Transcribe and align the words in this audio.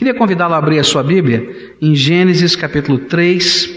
Queria 0.00 0.14
convidá-lo 0.14 0.54
a 0.54 0.56
abrir 0.56 0.78
a 0.78 0.82
sua 0.82 1.02
Bíblia 1.02 1.74
em 1.78 1.94
Gênesis 1.94 2.56
capítulo 2.56 3.00
3, 3.00 3.68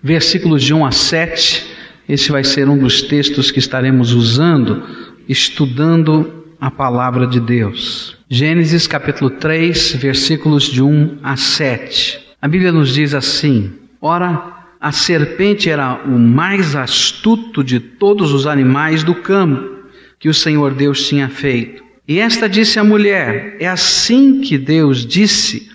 versículos 0.00 0.62
de 0.62 0.72
1 0.72 0.86
a 0.86 0.92
7. 0.92 1.66
Esse 2.08 2.30
vai 2.30 2.44
ser 2.44 2.68
um 2.68 2.78
dos 2.78 3.02
textos 3.02 3.50
que 3.50 3.58
estaremos 3.58 4.12
usando, 4.12 4.84
estudando 5.28 6.44
a 6.60 6.70
palavra 6.70 7.26
de 7.26 7.40
Deus. 7.40 8.16
Gênesis 8.30 8.86
capítulo 8.86 9.30
3, 9.30 9.96
versículos 9.96 10.62
de 10.62 10.80
1 10.80 11.18
a 11.24 11.36
7. 11.36 12.20
A 12.40 12.46
Bíblia 12.46 12.70
nos 12.70 12.94
diz 12.94 13.12
assim: 13.12 13.72
Ora, 14.00 14.68
a 14.80 14.92
serpente 14.92 15.68
era 15.68 16.04
o 16.06 16.16
mais 16.16 16.76
astuto 16.76 17.64
de 17.64 17.80
todos 17.80 18.32
os 18.32 18.46
animais 18.46 19.02
do 19.02 19.16
campo 19.16 19.88
que 20.20 20.28
o 20.28 20.34
Senhor 20.34 20.72
Deus 20.72 21.08
tinha 21.08 21.28
feito. 21.28 21.83
E 22.06 22.18
esta 22.18 22.48
disse 22.48 22.78
à 22.78 22.84
mulher: 22.84 23.56
É 23.58 23.66
assim 23.66 24.40
que 24.40 24.58
Deus 24.58 25.06
disse: 25.06 25.70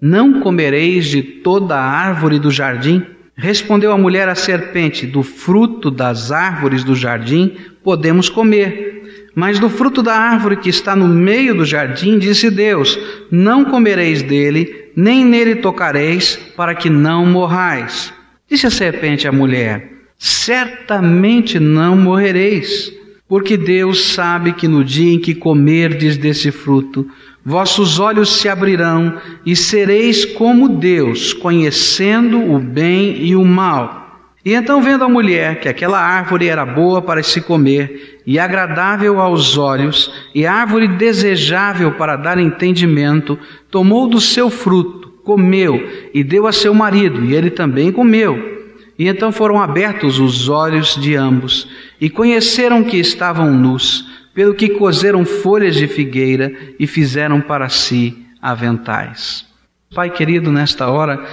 Não 0.00 0.40
comereis 0.40 1.06
de 1.06 1.22
toda 1.22 1.76
a 1.76 1.82
árvore 1.82 2.38
do 2.38 2.50
jardim? 2.50 3.04
Respondeu 3.36 3.92
a 3.92 3.98
mulher 3.98 4.28
à 4.28 4.34
serpente: 4.34 5.06
Do 5.06 5.22
fruto 5.22 5.90
das 5.90 6.32
árvores 6.32 6.82
do 6.84 6.94
jardim 6.94 7.56
podemos 7.82 8.28
comer. 8.28 8.92
Mas 9.34 9.58
do 9.58 9.68
fruto 9.68 10.00
da 10.00 10.14
árvore 10.14 10.56
que 10.56 10.70
está 10.70 10.94
no 10.94 11.08
meio 11.08 11.54
do 11.54 11.64
jardim, 11.64 12.18
disse 12.18 12.50
Deus: 12.50 12.98
Não 13.30 13.64
comereis 13.64 14.22
dele, 14.22 14.90
nem 14.96 15.24
nele 15.24 15.56
tocareis, 15.56 16.36
para 16.56 16.74
que 16.74 16.88
não 16.88 17.26
morrais. 17.26 18.12
Disse 18.48 18.66
a 18.66 18.70
serpente 18.70 19.26
à 19.26 19.32
mulher: 19.32 19.92
Certamente 20.16 21.58
não 21.58 21.96
morrereis, 21.96 22.92
porque 23.34 23.56
Deus 23.56 24.12
sabe 24.12 24.52
que 24.52 24.68
no 24.68 24.84
dia 24.84 25.12
em 25.12 25.18
que 25.18 25.34
comerdes 25.34 26.16
desse 26.16 26.52
fruto, 26.52 27.04
vossos 27.44 27.98
olhos 27.98 28.36
se 28.36 28.48
abrirão 28.48 29.16
e 29.44 29.56
sereis 29.56 30.24
como 30.24 30.68
Deus, 30.68 31.32
conhecendo 31.32 32.38
o 32.52 32.60
bem 32.60 33.26
e 33.26 33.34
o 33.34 33.44
mal. 33.44 34.30
E 34.44 34.54
então, 34.54 34.80
vendo 34.80 35.02
a 35.02 35.08
mulher 35.08 35.58
que 35.58 35.68
aquela 35.68 35.98
árvore 35.98 36.46
era 36.46 36.64
boa 36.64 37.02
para 37.02 37.24
se 37.24 37.40
comer, 37.40 38.20
e 38.24 38.38
agradável 38.38 39.20
aos 39.20 39.58
olhos, 39.58 40.14
e 40.32 40.46
árvore 40.46 40.86
desejável 40.86 41.90
para 41.94 42.14
dar 42.14 42.38
entendimento, 42.38 43.36
tomou 43.68 44.06
do 44.06 44.20
seu 44.20 44.48
fruto 44.48 45.12
comeu 45.24 45.84
e 46.14 46.22
deu 46.22 46.46
a 46.46 46.52
seu 46.52 46.72
marido, 46.72 47.24
e 47.24 47.34
ele 47.34 47.50
também 47.50 47.90
comeu. 47.90 48.53
E 48.98 49.08
então 49.08 49.32
foram 49.32 49.60
abertos 49.60 50.18
os 50.18 50.48
olhos 50.48 50.96
de 50.96 51.14
ambos, 51.16 51.68
e 52.00 52.08
conheceram 52.08 52.84
que 52.84 52.96
estavam 52.96 53.52
nus, 53.52 54.08
pelo 54.32 54.54
que 54.54 54.70
cozeram 54.70 55.24
folhas 55.24 55.76
de 55.76 55.86
figueira 55.86 56.52
e 56.78 56.86
fizeram 56.86 57.40
para 57.40 57.68
si 57.68 58.26
aventais. 58.40 59.46
Pai 59.94 60.10
querido, 60.10 60.50
nesta 60.50 60.88
hora, 60.88 61.24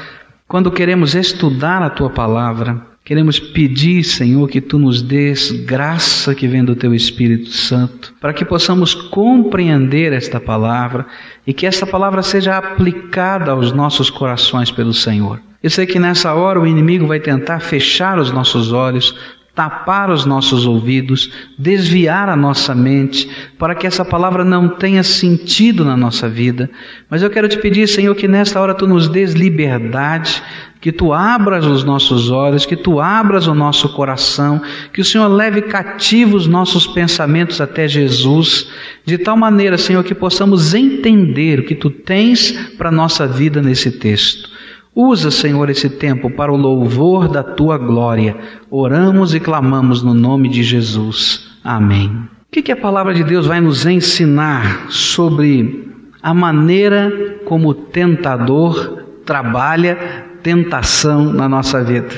quando 0.47 0.71
queremos 0.71 1.15
estudar 1.15 1.81
a 1.81 1.89
tua 1.89 2.09
palavra, 2.09 2.90
Queremos 3.03 3.39
pedir, 3.39 4.03
Senhor, 4.03 4.47
que 4.47 4.61
tu 4.61 4.77
nos 4.77 5.01
dês 5.01 5.51
graça 5.51 6.35
que 6.35 6.47
vem 6.47 6.63
do 6.63 6.75
teu 6.75 6.93
Espírito 6.93 7.49
Santo, 7.49 8.13
para 8.21 8.31
que 8.31 8.45
possamos 8.45 8.93
compreender 8.93 10.13
esta 10.13 10.39
palavra 10.39 11.07
e 11.45 11.51
que 11.51 11.65
esta 11.65 11.87
palavra 11.87 12.21
seja 12.21 12.57
aplicada 12.57 13.51
aos 13.51 13.71
nossos 13.71 14.11
corações 14.11 14.69
pelo 14.69 14.93
Senhor. 14.93 15.41
Eu 15.63 15.69
sei 15.69 15.87
que 15.87 15.99
nessa 15.99 16.33
hora 16.33 16.59
o 16.59 16.67
inimigo 16.67 17.07
vai 17.07 17.19
tentar 17.19 17.59
fechar 17.59 18.19
os 18.19 18.31
nossos 18.31 18.71
olhos, 18.71 19.15
tapar 19.61 20.09
os 20.09 20.25
nossos 20.25 20.65
ouvidos, 20.65 21.31
desviar 21.55 22.27
a 22.29 22.35
nossa 22.35 22.73
mente, 22.73 23.29
para 23.59 23.75
que 23.75 23.85
essa 23.85 24.03
palavra 24.03 24.43
não 24.43 24.69
tenha 24.69 25.03
sentido 25.03 25.85
na 25.85 25.95
nossa 25.95 26.27
vida. 26.27 26.67
Mas 27.07 27.21
eu 27.21 27.29
quero 27.29 27.47
te 27.47 27.59
pedir, 27.59 27.87
Senhor, 27.87 28.15
que 28.15 28.27
nesta 28.27 28.59
hora 28.59 28.73
tu 28.73 28.87
nos 28.87 29.07
dês 29.07 29.33
liberdade, 29.33 30.41
que 30.81 30.91
tu 30.91 31.13
abras 31.13 31.63
os 31.63 31.83
nossos 31.83 32.31
olhos, 32.31 32.65
que 32.65 32.75
tu 32.75 32.99
abras 32.99 33.45
o 33.45 33.53
nosso 33.53 33.89
coração, 33.89 34.59
que 34.91 35.01
o 35.01 35.05
Senhor 35.05 35.27
leve 35.27 35.61
cativos 35.61 36.45
os 36.45 36.47
nossos 36.47 36.87
pensamentos 36.87 37.61
até 37.61 37.87
Jesus, 37.87 38.67
de 39.05 39.19
tal 39.19 39.37
maneira, 39.37 39.77
Senhor, 39.77 40.03
que 40.03 40.15
possamos 40.15 40.73
entender 40.73 41.59
o 41.59 41.65
que 41.65 41.75
tu 41.75 41.91
tens 41.91 42.51
para 42.79 42.89
a 42.89 42.91
nossa 42.91 43.27
vida 43.27 43.61
nesse 43.61 43.91
texto. 43.91 44.49
Usa, 44.95 45.31
Senhor, 45.31 45.69
esse 45.69 45.89
tempo 45.89 46.29
para 46.29 46.51
o 46.51 46.57
louvor 46.57 47.29
da 47.29 47.41
tua 47.41 47.77
glória. 47.77 48.35
Oramos 48.69 49.33
e 49.33 49.39
clamamos 49.39 50.03
no 50.03 50.13
nome 50.13 50.49
de 50.49 50.63
Jesus. 50.63 51.49
Amém. 51.63 52.07
O 52.07 52.51
que, 52.51 52.61
que 52.61 52.71
a 52.73 52.77
palavra 52.77 53.13
de 53.13 53.23
Deus 53.23 53.45
vai 53.45 53.61
nos 53.61 53.85
ensinar 53.85 54.87
sobre 54.89 55.89
a 56.21 56.33
maneira 56.33 57.39
como 57.45 57.69
o 57.69 57.73
tentador 57.73 59.03
trabalha 59.25 59.97
tentação 60.43 61.31
na 61.31 61.47
nossa 61.47 61.81
vida? 61.81 62.09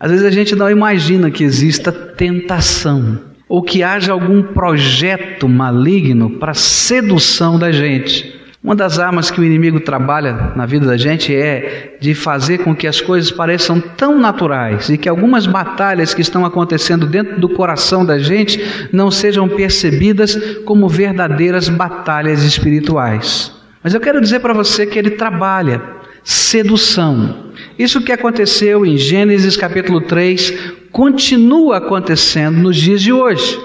Às 0.00 0.10
vezes 0.10 0.26
a 0.26 0.30
gente 0.30 0.56
não 0.56 0.70
imagina 0.70 1.30
que 1.30 1.44
exista 1.44 1.92
tentação 1.92 3.20
ou 3.46 3.62
que 3.62 3.82
haja 3.82 4.12
algum 4.12 4.42
projeto 4.42 5.46
maligno 5.46 6.30
para 6.38 6.54
sedução 6.54 7.58
da 7.58 7.70
gente. 7.70 8.40
Uma 8.62 8.76
das 8.76 9.00
armas 9.00 9.28
que 9.28 9.40
o 9.40 9.44
inimigo 9.44 9.80
trabalha 9.80 10.52
na 10.54 10.64
vida 10.66 10.86
da 10.86 10.96
gente 10.96 11.34
é 11.34 11.96
de 12.00 12.14
fazer 12.14 12.58
com 12.58 12.72
que 12.76 12.86
as 12.86 13.00
coisas 13.00 13.32
pareçam 13.32 13.80
tão 13.80 14.20
naturais 14.20 14.88
e 14.88 14.96
que 14.96 15.08
algumas 15.08 15.46
batalhas 15.46 16.14
que 16.14 16.20
estão 16.20 16.46
acontecendo 16.46 17.04
dentro 17.04 17.40
do 17.40 17.48
coração 17.48 18.06
da 18.06 18.20
gente 18.20 18.88
não 18.92 19.10
sejam 19.10 19.48
percebidas 19.48 20.36
como 20.64 20.88
verdadeiras 20.88 21.68
batalhas 21.68 22.44
espirituais. 22.44 23.52
Mas 23.82 23.94
eu 23.94 24.00
quero 24.00 24.20
dizer 24.20 24.38
para 24.38 24.54
você 24.54 24.86
que 24.86 24.96
ele 24.96 25.10
trabalha 25.10 25.82
sedução. 26.22 27.52
Isso 27.76 28.00
que 28.00 28.12
aconteceu 28.12 28.86
em 28.86 28.96
Gênesis 28.96 29.56
capítulo 29.56 30.02
3 30.02 30.54
continua 30.92 31.78
acontecendo 31.78 32.58
nos 32.58 32.76
dias 32.76 33.02
de 33.02 33.12
hoje. 33.12 33.58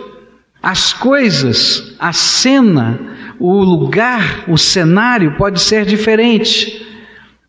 As 0.61 0.91
coisas, 0.91 1.95
a 1.99 2.11
cena, 2.11 2.99
o 3.39 3.63
lugar, 3.63 4.43
o 4.47 4.57
cenário 4.57 5.35
pode 5.37 5.59
ser 5.59 5.85
diferente, 5.85 6.85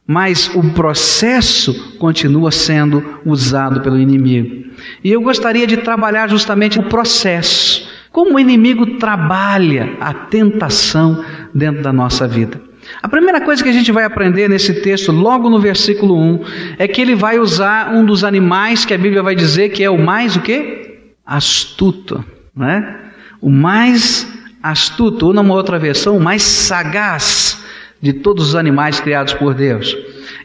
mas 0.06 0.50
o 0.54 0.72
processo 0.72 1.96
continua 1.98 2.50
sendo 2.50 3.20
usado 3.24 3.80
pelo 3.80 3.98
inimigo. 3.98 4.68
E 5.02 5.10
eu 5.10 5.20
gostaria 5.20 5.66
de 5.66 5.78
trabalhar 5.78 6.28
justamente 6.28 6.78
o 6.78 6.84
processo. 6.84 7.88
Como 8.10 8.36
o 8.36 8.40
inimigo 8.40 8.98
trabalha 8.98 9.96
a 10.00 10.14
tentação 10.14 11.24
dentro 11.54 11.82
da 11.82 11.92
nossa 11.92 12.26
vida. 12.26 12.60
A 13.02 13.08
primeira 13.08 13.40
coisa 13.40 13.62
que 13.62 13.68
a 13.68 13.72
gente 13.72 13.92
vai 13.92 14.04
aprender 14.04 14.48
nesse 14.48 14.80
texto, 14.80 15.12
logo 15.12 15.50
no 15.50 15.60
versículo 15.60 16.16
1, 16.16 16.40
é 16.78 16.88
que 16.88 17.00
ele 17.00 17.14
vai 17.14 17.38
usar 17.38 17.92
um 17.94 18.04
dos 18.04 18.24
animais 18.24 18.84
que 18.84 18.94
a 18.94 18.98
Bíblia 18.98 19.22
vai 19.22 19.34
dizer 19.34 19.68
que 19.70 19.84
é 19.84 19.90
o 19.90 19.98
mais 19.98 20.36
o 20.36 20.40
quê? 20.40 21.00
Astuto, 21.24 22.24
né? 22.56 22.96
O 23.40 23.50
mais 23.50 24.26
astuto, 24.70 25.26
ou 25.26 25.34
numa 25.34 25.54
outra 25.54 25.78
versão, 25.78 26.18
mais 26.18 26.42
sagaz 26.42 27.62
de 28.00 28.12
todos 28.12 28.48
os 28.48 28.54
animais 28.54 29.00
criados 29.00 29.34
por 29.34 29.54
Deus. 29.54 29.96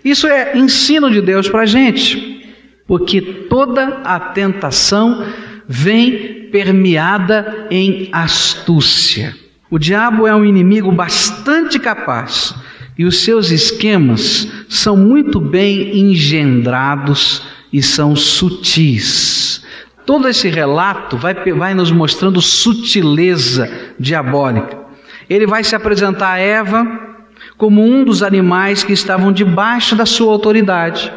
Isso 0.04 0.28
é 0.28 0.58
ensino 0.58 1.10
de 1.10 1.22
Deus 1.22 1.48
para 1.48 1.62
a 1.62 1.66
gente, 1.66 2.46
porque 2.88 3.22
toda 3.22 4.02
a 4.04 4.20
tentação 4.20 5.26
vem 5.68 6.50
permeada 6.52 7.68
em 7.72 8.10
astúcia. 8.12 9.36
O 9.70 9.80
diabo 9.80 10.28
é 10.28 10.36
um 10.36 10.46
inimigo 10.46 10.92
bastante 10.92 11.80
capaz 11.80 12.54
e 12.98 13.06
os 13.06 13.24
seus 13.24 13.50
esquemas 13.50 14.48
são 14.70 14.96
muito 14.96 15.40
bem 15.40 15.98
engendrados 15.98 17.42
e 17.72 17.82
são 17.82 18.16
sutis. 18.16 19.64
Todo 20.06 20.28
esse 20.28 20.50
relato 20.50 21.18
vai, 21.18 21.34
vai 21.34 21.74
nos 21.74 21.92
mostrando 21.92 22.42
sutileza 22.42 23.72
diabólica. 24.00 24.78
Ele 25.30 25.48
vai 25.48 25.64
se 25.64 25.76
apresentar 25.76 26.34
a 26.34 26.40
Eva 26.40 26.86
como 27.58 27.82
um 27.82 28.04
dos 28.04 28.22
animais 28.22 28.84
que 28.84 28.94
estavam 28.94 29.32
debaixo 29.32 29.96
da 29.96 30.06
sua 30.06 30.32
autoridade. 30.32 31.12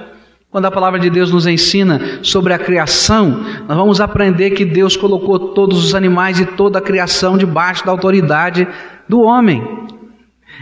Quando 0.51 0.67
a 0.67 0.71
palavra 0.71 0.99
de 0.99 1.11
Deus 1.11 1.31
nos 1.31 1.47
ensina 1.47 2.21
sobre 2.23 2.53
a 2.53 2.59
criação, 2.59 3.45
nós 3.69 3.77
vamos 3.77 4.01
aprender 4.01 4.51
que 4.51 4.65
Deus 4.65 4.97
colocou 4.97 5.39
todos 5.39 5.85
os 5.85 5.95
animais 5.95 6.39
e 6.41 6.47
toda 6.47 6.79
a 6.79 6.83
criação 6.83 7.37
debaixo 7.37 7.85
da 7.85 7.93
autoridade 7.93 8.67
do 9.09 9.21
homem. 9.21 9.63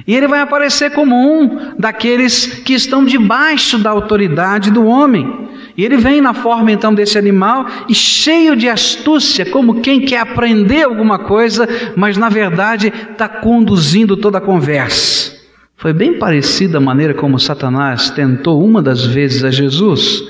E 0.07 0.15
ele 0.15 0.27
vai 0.27 0.41
aparecer 0.41 0.91
como 0.91 1.15
um 1.15 1.75
daqueles 1.79 2.47
que 2.47 2.73
estão 2.73 3.05
debaixo 3.05 3.79
da 3.79 3.91
autoridade 3.91 4.71
do 4.71 4.85
homem. 4.85 5.49
E 5.77 5.85
ele 5.85 5.97
vem 5.97 6.21
na 6.21 6.33
forma 6.33 6.71
então 6.71 6.95
desse 6.95 7.19
animal 7.19 7.67
e 7.89 7.95
cheio 7.95 8.55
de 8.55 8.69
astúcia, 8.69 9.45
como 9.47 9.81
quem 9.81 10.01
quer 10.01 10.21
aprender 10.21 10.85
alguma 10.85 11.19
coisa, 11.19 11.69
mas 11.97 12.17
na 12.17 12.29
verdade 12.29 12.93
está 13.11 13.29
conduzindo 13.29 14.17
toda 14.17 14.39
a 14.39 14.41
conversa. 14.41 15.35
Foi 15.77 15.93
bem 15.93 16.19
parecida 16.19 16.79
a 16.79 16.81
maneira 16.81 17.13
como 17.13 17.39
Satanás 17.39 18.09
tentou 18.11 18.65
uma 18.65 18.81
das 18.81 19.05
vezes 19.05 19.43
a 19.43 19.51
Jesus, 19.51 20.25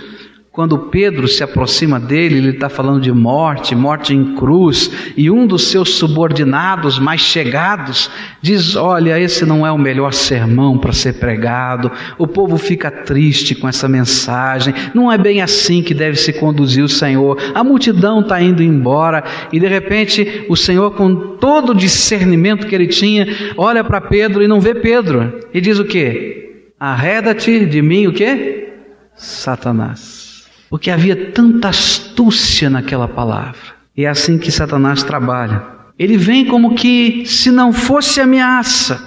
Quando 0.54 0.78
Pedro 0.78 1.26
se 1.26 1.42
aproxima 1.42 1.98
dele, 1.98 2.38
ele 2.38 2.50
está 2.50 2.68
falando 2.68 3.00
de 3.00 3.10
morte, 3.10 3.74
morte 3.74 4.14
em 4.14 4.36
cruz, 4.36 4.88
e 5.16 5.28
um 5.28 5.48
dos 5.48 5.66
seus 5.66 5.96
subordinados 5.96 6.96
mais 6.96 7.20
chegados 7.20 8.08
diz: 8.40 8.76
Olha, 8.76 9.18
esse 9.18 9.44
não 9.44 9.66
é 9.66 9.72
o 9.72 9.76
melhor 9.76 10.12
sermão 10.12 10.78
para 10.78 10.92
ser 10.92 11.14
pregado, 11.14 11.90
o 12.16 12.28
povo 12.28 12.56
fica 12.56 12.88
triste 12.88 13.56
com 13.56 13.66
essa 13.66 13.88
mensagem, 13.88 14.72
não 14.94 15.10
é 15.10 15.18
bem 15.18 15.42
assim 15.42 15.82
que 15.82 15.92
deve 15.92 16.16
se 16.16 16.32
conduzir 16.32 16.84
o 16.84 16.88
Senhor, 16.88 17.36
a 17.52 17.64
multidão 17.64 18.20
está 18.20 18.40
indo 18.40 18.62
embora, 18.62 19.24
e 19.52 19.58
de 19.58 19.66
repente 19.66 20.46
o 20.48 20.56
Senhor, 20.56 20.92
com 20.92 21.36
todo 21.36 21.70
o 21.70 21.74
discernimento 21.74 22.68
que 22.68 22.76
ele 22.76 22.86
tinha, 22.86 23.26
olha 23.56 23.82
para 23.82 24.00
Pedro 24.00 24.40
e 24.40 24.46
não 24.46 24.60
vê 24.60 24.72
Pedro, 24.72 25.36
e 25.52 25.60
diz 25.60 25.80
o 25.80 25.84
que? 25.84 26.68
Arreda-te 26.78 27.66
de 27.66 27.82
mim, 27.82 28.06
o 28.06 28.12
que? 28.12 28.68
Satanás 29.16 30.23
porque 30.70 30.90
havia 30.90 31.30
tanta 31.32 31.68
astúcia 31.68 32.68
naquela 32.68 33.08
palavra. 33.08 33.74
E 33.96 34.04
é 34.04 34.08
assim 34.08 34.38
que 34.38 34.50
Satanás 34.50 35.02
trabalha. 35.02 35.62
Ele 35.98 36.16
vem 36.16 36.44
como 36.44 36.74
que 36.74 37.24
se 37.26 37.50
não 37.50 37.72
fosse 37.72 38.20
ameaça, 38.20 39.00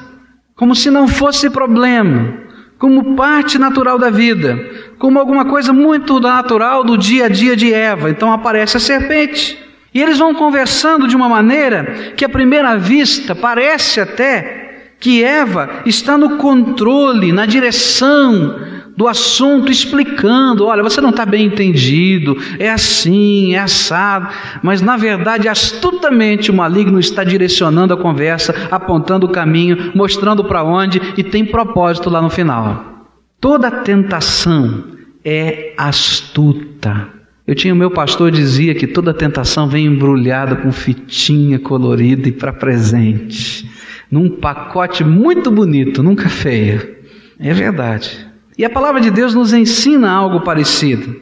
como 0.56 0.76
se 0.76 0.90
não 0.90 1.08
fosse 1.08 1.50
problema, 1.50 2.34
como 2.78 3.16
parte 3.16 3.58
natural 3.58 4.00
da 4.00 4.10
vida, 4.10 4.58
como 4.98 5.20
alguma 5.20 5.46
coisa 5.46 5.74
muito 5.74 6.20
natural 6.20 6.84
do 6.84 6.98
dia 6.98 7.26
a 7.26 7.30
dia 7.30 7.56
de 7.56 7.74
Eva. 7.74 8.10
Então 8.10 8.32
aparece 8.32 8.78
a 8.78 8.80
serpente. 8.80 9.58
E 9.94 10.02
eles 10.02 10.18
vão 10.18 10.34
conversando 10.34 11.08
de 11.08 11.16
uma 11.16 11.28
maneira 11.28 12.14
que, 12.16 12.24
à 12.24 12.30
primeira 12.30 12.78
vista, 12.78 13.34
parece 13.36 14.00
até 14.00 14.94
que 15.00 15.24
Eva 15.24 15.82
está 15.86 16.18
no 16.18 16.38
controle, 16.38 17.32
na 17.32 17.46
direção, 17.46 18.60
do 18.98 19.08
assunto, 19.08 19.72
explicando: 19.72 20.66
olha, 20.66 20.82
você 20.82 21.00
não 21.00 21.12
está 21.12 21.24
bem 21.24 21.46
entendido, 21.46 22.36
é 22.58 22.72
assim, 22.72 23.54
é 23.54 23.60
assado, 23.60 24.30
mas 24.64 24.82
na 24.82 24.98
verdade, 24.98 25.48
astutamente, 25.48 26.50
o 26.50 26.54
maligno 26.56 27.00
está 27.00 27.24
direcionando 27.24 27.94
a 27.94 27.98
conversa, 27.98 28.56
apontando 28.72 29.28
o 29.28 29.32
caminho, 29.32 29.92
mostrando 29.94 30.44
para 30.44 30.64
onde 30.64 31.00
e 31.16 31.24
tem 31.24 31.46
propósito 31.46 32.10
lá 32.10 32.20
no 32.20 32.32
final. 32.32 33.06
Toda 33.40 33.70
tentação 33.70 34.84
é 35.24 35.74
astuta. 35.78 37.10
Eu 37.46 37.56
tinha 37.56 37.74
o 37.74 37.78
meu 37.78 37.92
pastor 37.92 38.30
dizia 38.30 38.76
que 38.76 38.88
toda 38.88 39.14
tentação 39.14 39.70
vem 39.70 39.86
embrulhada 39.86 40.56
com 40.56 40.72
fitinha 40.72 41.58
colorida 41.60 42.28
e 42.28 42.32
para 42.32 42.52
presente, 42.52 43.70
num 44.12 44.30
pacote 44.30 45.04
muito 45.04 45.50
bonito, 45.50 46.02
nunca 46.04 46.28
feia. 46.28 46.98
É 47.40 47.54
verdade. 47.54 48.27
E 48.58 48.66
a 48.66 48.70
palavra 48.72 49.00
de 49.00 49.12
Deus 49.12 49.36
nos 49.36 49.54
ensina 49.54 50.10
algo 50.10 50.42
parecido. 50.42 51.16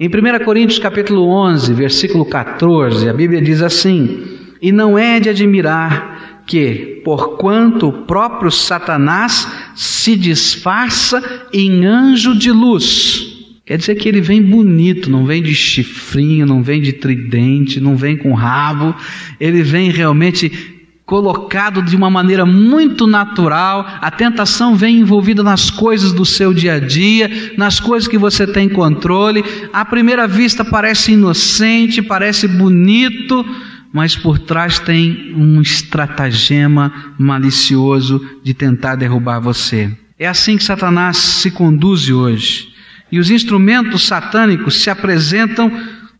Em 0.00 0.08
1 0.08 0.44
Coríntios 0.44 0.80
capítulo 0.80 1.28
11, 1.28 1.72
versículo 1.74 2.24
14, 2.24 3.08
a 3.08 3.12
Bíblia 3.12 3.40
diz 3.40 3.62
assim: 3.62 4.24
"E 4.60 4.72
não 4.72 4.98
é 4.98 5.20
de 5.20 5.28
admirar 5.28 6.42
que, 6.44 7.00
porquanto 7.04 7.86
o 7.86 7.92
próprio 8.04 8.50
Satanás 8.50 9.46
se 9.76 10.16
disfarça 10.16 11.22
em 11.52 11.86
anjo 11.86 12.36
de 12.36 12.50
luz." 12.50 13.30
Quer 13.64 13.78
dizer 13.78 13.94
que 13.94 14.08
ele 14.08 14.20
vem 14.20 14.42
bonito, 14.42 15.08
não 15.08 15.24
vem 15.24 15.40
de 15.40 15.54
chifrinho, 15.54 16.44
não 16.44 16.64
vem 16.64 16.82
de 16.82 16.94
tridente, 16.94 17.80
não 17.80 17.94
vem 17.96 18.16
com 18.16 18.32
rabo, 18.32 18.92
ele 19.38 19.62
vem 19.62 19.88
realmente 19.88 20.71
colocado 21.12 21.82
de 21.82 21.94
uma 21.94 22.08
maneira 22.08 22.46
muito 22.46 23.06
natural. 23.06 23.86
A 24.00 24.10
tentação 24.10 24.74
vem 24.74 25.00
envolvida 25.00 25.42
nas 25.42 25.68
coisas 25.68 26.10
do 26.10 26.24
seu 26.24 26.54
dia 26.54 26.76
a 26.76 26.78
dia, 26.78 27.52
nas 27.58 27.78
coisas 27.78 28.08
que 28.08 28.16
você 28.16 28.46
tem 28.46 28.66
controle. 28.66 29.44
À 29.74 29.84
primeira 29.84 30.26
vista 30.26 30.64
parece 30.64 31.12
inocente, 31.12 32.00
parece 32.00 32.48
bonito, 32.48 33.44
mas 33.92 34.16
por 34.16 34.38
trás 34.38 34.78
tem 34.78 35.34
um 35.36 35.60
estratagema 35.60 36.90
malicioso 37.18 38.26
de 38.42 38.54
tentar 38.54 38.96
derrubar 38.96 39.38
você. 39.38 39.94
É 40.18 40.26
assim 40.26 40.56
que 40.56 40.64
Satanás 40.64 41.18
se 41.18 41.50
conduz 41.50 42.08
hoje. 42.08 42.70
E 43.12 43.18
os 43.18 43.28
instrumentos 43.28 44.06
satânicos 44.06 44.76
se 44.76 44.88
apresentam 44.88 45.70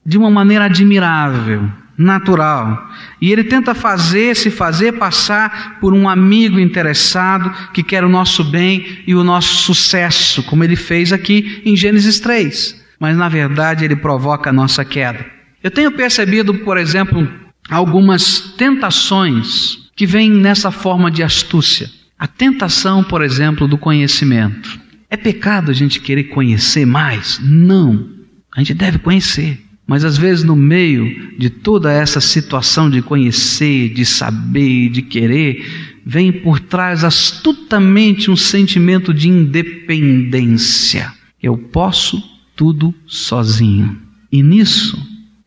de 0.05 0.19
uma 0.19 0.31
maneira 0.31 0.67
admirável 0.67 1.81
natural. 1.97 2.91
E 3.21 3.31
ele 3.31 3.45
tenta 3.45 3.75
fazer, 3.75 4.35
se 4.35 4.51
fazer 4.51 4.93
passar 4.93 5.79
por 5.81 5.93
um 5.93 6.09
amigo 6.09 6.59
interessado 6.59 7.53
que 7.73 7.83
quer 7.83 8.05
o 8.05 8.09
nosso 8.09 8.45
bem 8.45 9.03
e 9.07 9.15
o 9.15 9.25
nosso 9.25 9.57
sucesso, 9.57 10.43
como 10.45 10.65
ele 10.65 10.77
fez 10.77 11.13
aqui 11.13 11.63
em 11.65 11.77
Gênesis 11.77 12.19
3. 12.21 12.81
Mas 12.99 13.17
na 13.17 13.29
verdade 13.29 13.85
ele 13.85 13.97
provoca 13.97 14.51
a 14.51 14.53
nossa 14.53 14.85
queda. 14.85 15.25
Eu 15.63 15.71
tenho 15.71 15.93
percebido, 15.93 16.55
por 16.55 16.77
exemplo, 16.77 17.29
algumas 17.71 18.41
tentações 18.57 19.79
que 19.95 20.07
vêm 20.07 20.31
nessa 20.31 20.71
forma 20.71 21.11
de 21.11 21.23
astúcia. 21.23 21.89
A 22.19 22.27
tentação, 22.27 23.03
por 23.03 23.23
exemplo, 23.23 23.69
do 23.69 23.77
conhecimento. 23.77 24.81
É 25.11 25.17
pecado 25.17 25.71
a 25.71 25.75
gente 25.75 26.01
querer 26.01 26.25
conhecer 26.25 26.87
mais? 26.87 27.39
Não. 27.43 28.09
A 28.57 28.61
gente 28.61 28.75
deve 28.75 28.99
conhecer. 28.99 29.61
Mas 29.87 30.05
às 30.05 30.17
vezes, 30.17 30.45
no 30.45 30.57
meio 30.57 31.37
de 31.37 31.51
toda 31.51 31.93
essa 31.93 32.21
situação 32.21 32.89
de 32.89 33.03
conhecer, 33.03 33.93
de 33.93 34.05
saber, 34.05 34.89
de 34.89 35.03
querer, 35.03 36.01
vem 36.05 36.33
por 36.33 36.61
trás 36.61 37.05
astutamente 37.05 38.31
um 38.31 38.37
sentimento 38.37 39.13
de 39.13 39.29
independência. 39.29 41.13
Eu 41.43 41.59
posso 41.59 42.23
tudo 42.55 42.95
sozinho. 43.07 44.01
E 44.31 44.43
nisso 44.43 44.97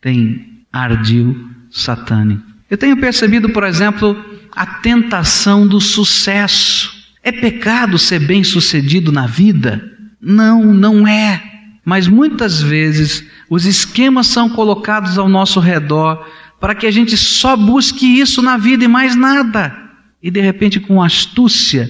tem 0.00 0.64
ardil 0.72 1.48
satânico. 1.70 2.42
Eu 2.70 2.76
tenho 2.76 2.96
percebido, 2.96 3.48
por 3.50 3.64
exemplo, 3.64 4.16
a 4.52 4.66
tentação 4.66 5.66
do 5.66 5.80
sucesso. 5.80 6.94
É 7.22 7.32
pecado 7.32 7.98
ser 7.98 8.20
bem-sucedido 8.20 9.10
na 9.10 9.26
vida? 9.26 9.92
Não, 10.20 10.74
não 10.74 11.06
é. 11.06 11.42
Mas 11.86 12.08
muitas 12.08 12.60
vezes 12.60 13.24
os 13.48 13.64
esquemas 13.64 14.26
são 14.26 14.50
colocados 14.50 15.16
ao 15.16 15.28
nosso 15.28 15.60
redor 15.60 16.26
para 16.60 16.74
que 16.74 16.84
a 16.84 16.90
gente 16.90 17.16
só 17.16 17.56
busque 17.56 18.18
isso 18.18 18.42
na 18.42 18.56
vida 18.56 18.84
e 18.84 18.88
mais 18.88 19.14
nada. 19.14 19.72
E 20.20 20.28
de 20.28 20.40
repente, 20.40 20.80
com 20.80 21.00
astúcia, 21.00 21.88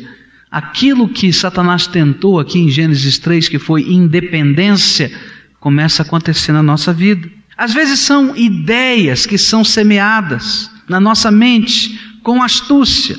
aquilo 0.51 1.09
que 1.09 1.33
Satanás 1.33 1.87
tentou 1.87 2.39
aqui 2.39 2.59
em 2.59 2.69
Gênesis 2.69 3.19
3, 3.19 3.49
que 3.49 3.59
foi 3.59 3.91
independência, 3.91 5.11
começa 5.59 6.03
a 6.03 6.07
acontecer 6.07 6.53
na 6.53 6.63
nossa 6.63 6.93
vida. 6.93 7.31
Às 7.57 7.73
vezes 7.73 8.01
são 8.01 8.37
ideias 8.37 9.25
que 9.25 9.39
são 9.39 9.65
semeadas 9.65 10.71
na 10.87 11.01
nossa 11.01 11.31
mente 11.31 11.99
com 12.23 12.43
astúcia. 12.43 13.17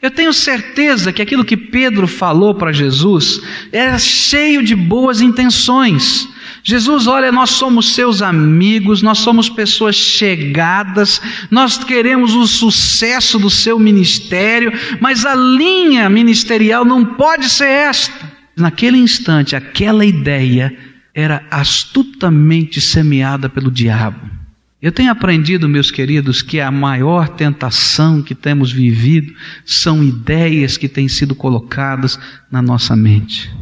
Eu 0.00 0.10
tenho 0.10 0.32
certeza 0.32 1.12
que 1.12 1.20
aquilo 1.20 1.44
que 1.44 1.56
Pedro 1.56 2.06
falou 2.06 2.54
para 2.54 2.72
Jesus 2.72 3.40
era 3.72 3.98
cheio 3.98 4.62
de 4.62 4.76
boas 4.76 5.20
intenções. 5.20 6.28
Jesus, 6.62 7.06
olha, 7.06 7.32
nós 7.32 7.50
somos 7.50 7.94
seus 7.94 8.22
amigos, 8.22 9.02
nós 9.02 9.18
somos 9.18 9.48
pessoas 9.48 9.96
chegadas, 9.96 11.20
nós 11.50 11.82
queremos 11.82 12.34
o 12.34 12.46
sucesso 12.46 13.38
do 13.38 13.50
seu 13.50 13.78
ministério, 13.78 14.72
mas 15.00 15.24
a 15.24 15.34
linha 15.34 16.08
ministerial 16.08 16.84
não 16.84 17.04
pode 17.04 17.48
ser 17.48 17.68
esta. 17.68 18.32
Naquele 18.56 18.98
instante, 18.98 19.56
aquela 19.56 20.04
ideia 20.04 20.76
era 21.14 21.44
astutamente 21.50 22.80
semeada 22.80 23.48
pelo 23.48 23.70
diabo. 23.70 24.37
Eu 24.80 24.92
tenho 24.92 25.10
aprendido, 25.10 25.68
meus 25.68 25.90
queridos, 25.90 26.40
que 26.40 26.60
a 26.60 26.70
maior 26.70 27.28
tentação 27.30 28.22
que 28.22 28.32
temos 28.32 28.70
vivido 28.70 29.34
são 29.64 30.04
ideias 30.04 30.76
que 30.76 30.88
têm 30.88 31.08
sido 31.08 31.34
colocadas 31.34 32.18
na 32.48 32.62
nossa 32.62 32.94
mente. 32.94 33.52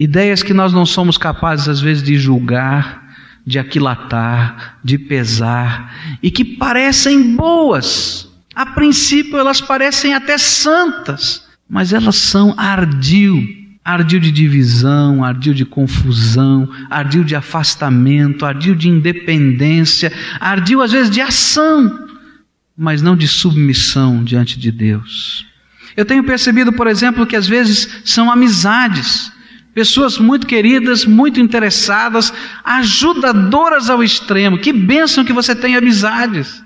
Ideias 0.00 0.42
que 0.42 0.54
nós 0.54 0.72
não 0.72 0.86
somos 0.86 1.18
capazes, 1.18 1.68
às 1.68 1.80
vezes, 1.80 2.02
de 2.02 2.16
julgar, 2.16 3.06
de 3.46 3.58
aquilatar, 3.58 4.78
de 4.82 4.98
pesar, 4.98 6.18
e 6.22 6.30
que 6.30 6.44
parecem 6.44 7.36
boas. 7.36 8.26
A 8.54 8.64
princípio, 8.64 9.36
elas 9.38 9.60
parecem 9.60 10.14
até 10.14 10.38
santas, 10.38 11.46
mas 11.68 11.92
elas 11.92 12.16
são 12.16 12.54
ardil 12.56 13.65
ardil 13.86 14.18
de 14.18 14.32
divisão, 14.32 15.22
ardil 15.22 15.54
de 15.54 15.64
confusão, 15.64 16.68
ardil 16.90 17.22
de 17.22 17.36
afastamento, 17.36 18.44
ardil 18.44 18.74
de 18.74 18.88
independência, 18.88 20.12
ardil 20.40 20.82
às 20.82 20.90
vezes 20.90 21.08
de 21.08 21.20
ação, 21.20 22.08
mas 22.76 23.00
não 23.00 23.16
de 23.16 23.28
submissão 23.28 24.24
diante 24.24 24.58
de 24.58 24.72
Deus. 24.72 25.46
Eu 25.96 26.04
tenho 26.04 26.24
percebido, 26.24 26.72
por 26.72 26.88
exemplo, 26.88 27.24
que 27.24 27.36
às 27.36 27.46
vezes 27.46 27.88
são 28.04 28.28
amizades, 28.28 29.30
pessoas 29.72 30.18
muito 30.18 30.48
queridas, 30.48 31.06
muito 31.06 31.38
interessadas, 31.38 32.32
ajudadoras 32.64 33.88
ao 33.88 34.02
extremo. 34.02 34.58
Que 34.58 34.72
bênção 34.72 35.24
que 35.24 35.32
você 35.32 35.54
tem 35.54 35.76
amizades, 35.76 36.60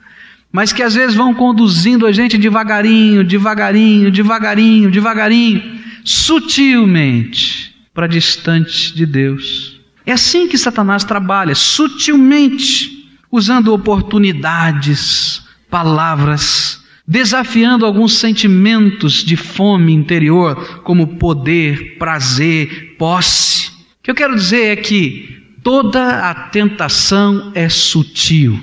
mas 0.50 0.72
que 0.72 0.82
às 0.82 0.94
vezes 0.94 1.14
vão 1.14 1.34
conduzindo 1.34 2.06
a 2.06 2.12
gente 2.12 2.38
devagarinho, 2.38 3.22
devagarinho, 3.22 4.10
devagarinho, 4.10 4.90
devagarinho 4.90 5.79
sutilmente 6.04 7.74
para 7.92 8.06
distante 8.06 8.94
de 8.94 9.04
Deus. 9.04 9.80
É 10.06 10.12
assim 10.12 10.48
que 10.48 10.58
Satanás 10.58 11.04
trabalha, 11.04 11.54
sutilmente, 11.54 13.08
usando 13.30 13.72
oportunidades, 13.72 15.42
palavras, 15.68 16.82
desafiando 17.06 17.84
alguns 17.84 18.14
sentimentos 18.14 19.24
de 19.24 19.36
fome 19.36 19.92
interior, 19.92 20.80
como 20.82 21.16
poder, 21.18 21.96
prazer, 21.98 22.96
posse. 22.98 23.68
O 23.68 24.02
que 24.02 24.10
eu 24.10 24.14
quero 24.14 24.34
dizer 24.34 24.66
é 24.66 24.76
que 24.76 25.42
toda 25.62 26.30
a 26.30 26.34
tentação 26.34 27.52
é 27.54 27.68
sutil. 27.68 28.58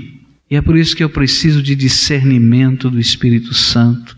E 0.50 0.56
é 0.56 0.62
por 0.62 0.78
isso 0.78 0.96
que 0.96 1.04
eu 1.04 1.10
preciso 1.10 1.62
de 1.62 1.76
discernimento 1.76 2.90
do 2.90 3.00
Espírito 3.00 3.54
Santo 3.54 4.18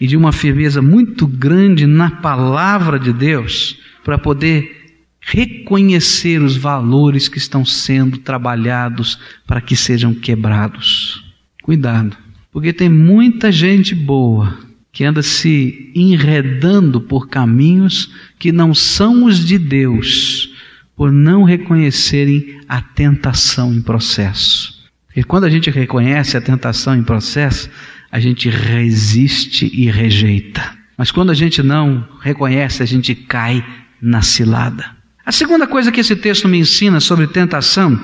e 0.00 0.06
de 0.06 0.16
uma 0.16 0.32
firmeza 0.32 0.80
muito 0.80 1.26
grande 1.26 1.86
na 1.86 2.10
palavra 2.10 2.98
de 2.98 3.12
Deus 3.12 3.76
para 4.02 4.16
poder 4.16 4.80
reconhecer 5.20 6.40
os 6.40 6.56
valores 6.56 7.28
que 7.28 7.36
estão 7.38 7.64
sendo 7.64 8.18
trabalhados 8.18 9.18
para 9.46 9.60
que 9.60 9.76
sejam 9.76 10.14
quebrados. 10.14 11.22
Cuidado, 11.62 12.16
porque 12.50 12.72
tem 12.72 12.88
muita 12.88 13.52
gente 13.52 13.94
boa 13.94 14.58
que 14.92 15.04
anda 15.04 15.22
se 15.22 15.92
enredando 15.94 17.00
por 17.00 17.28
caminhos 17.28 18.10
que 18.38 18.50
não 18.50 18.74
são 18.74 19.24
os 19.24 19.44
de 19.44 19.58
Deus, 19.58 20.52
por 20.96 21.12
não 21.12 21.44
reconhecerem 21.44 22.60
a 22.68 22.80
tentação 22.80 23.72
em 23.72 23.82
processo. 23.82 24.80
E 25.14 25.22
quando 25.22 25.44
a 25.44 25.50
gente 25.50 25.70
reconhece 25.70 26.36
a 26.36 26.40
tentação 26.40 26.96
em 26.96 27.02
processo, 27.02 27.70
a 28.10 28.18
gente 28.18 28.48
resiste 28.48 29.70
e 29.72 29.90
rejeita. 29.90 30.78
Mas 30.96 31.10
quando 31.10 31.30
a 31.30 31.34
gente 31.34 31.62
não 31.62 32.06
reconhece, 32.20 32.82
a 32.82 32.86
gente 32.86 33.14
cai 33.14 33.64
na 34.02 34.20
cilada. 34.20 34.96
A 35.24 35.32
segunda 35.32 35.66
coisa 35.66 35.92
que 35.92 36.00
esse 36.00 36.16
texto 36.16 36.48
me 36.48 36.58
ensina 36.58 36.98
sobre 37.00 37.26
tentação 37.26 37.98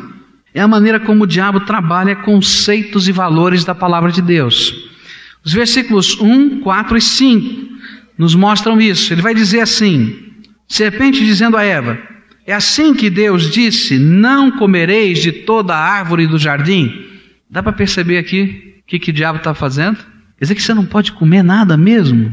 é 0.54 0.60
a 0.60 0.68
maneira 0.68 1.00
como 1.00 1.24
o 1.24 1.26
diabo 1.26 1.60
trabalha 1.60 2.16
conceitos 2.16 3.08
e 3.08 3.12
valores 3.12 3.64
da 3.64 3.74
palavra 3.74 4.12
de 4.12 4.22
Deus. 4.22 4.74
Os 5.44 5.52
versículos 5.52 6.18
1, 6.20 6.60
4 6.60 6.96
e 6.96 7.00
5 7.00 7.68
nos 8.16 8.34
mostram 8.34 8.80
isso. 8.80 9.12
Ele 9.12 9.22
vai 9.22 9.34
dizer 9.34 9.60
assim: 9.60 10.16
serpente 10.66 11.24
dizendo 11.24 11.56
a 11.56 11.62
Eva: 11.62 11.98
É 12.46 12.54
assim 12.54 12.94
que 12.94 13.10
Deus 13.10 13.50
disse: 13.50 13.98
Não 13.98 14.50
comereis 14.52 15.18
de 15.18 15.32
toda 15.32 15.74
a 15.74 15.78
árvore 15.78 16.26
do 16.26 16.38
jardim. 16.38 17.04
Dá 17.50 17.62
para 17.62 17.72
perceber 17.72 18.18
aqui 18.18 18.75
que, 18.86 18.98
que 18.98 19.10
o 19.10 19.14
diabo 19.14 19.38
está 19.38 19.54
fazendo? 19.54 19.96
Quer 19.96 20.44
dizer 20.44 20.54
que 20.54 20.62
você 20.62 20.74
não 20.74 20.86
pode 20.86 21.12
comer 21.12 21.42
nada 21.42 21.76
mesmo? 21.76 22.30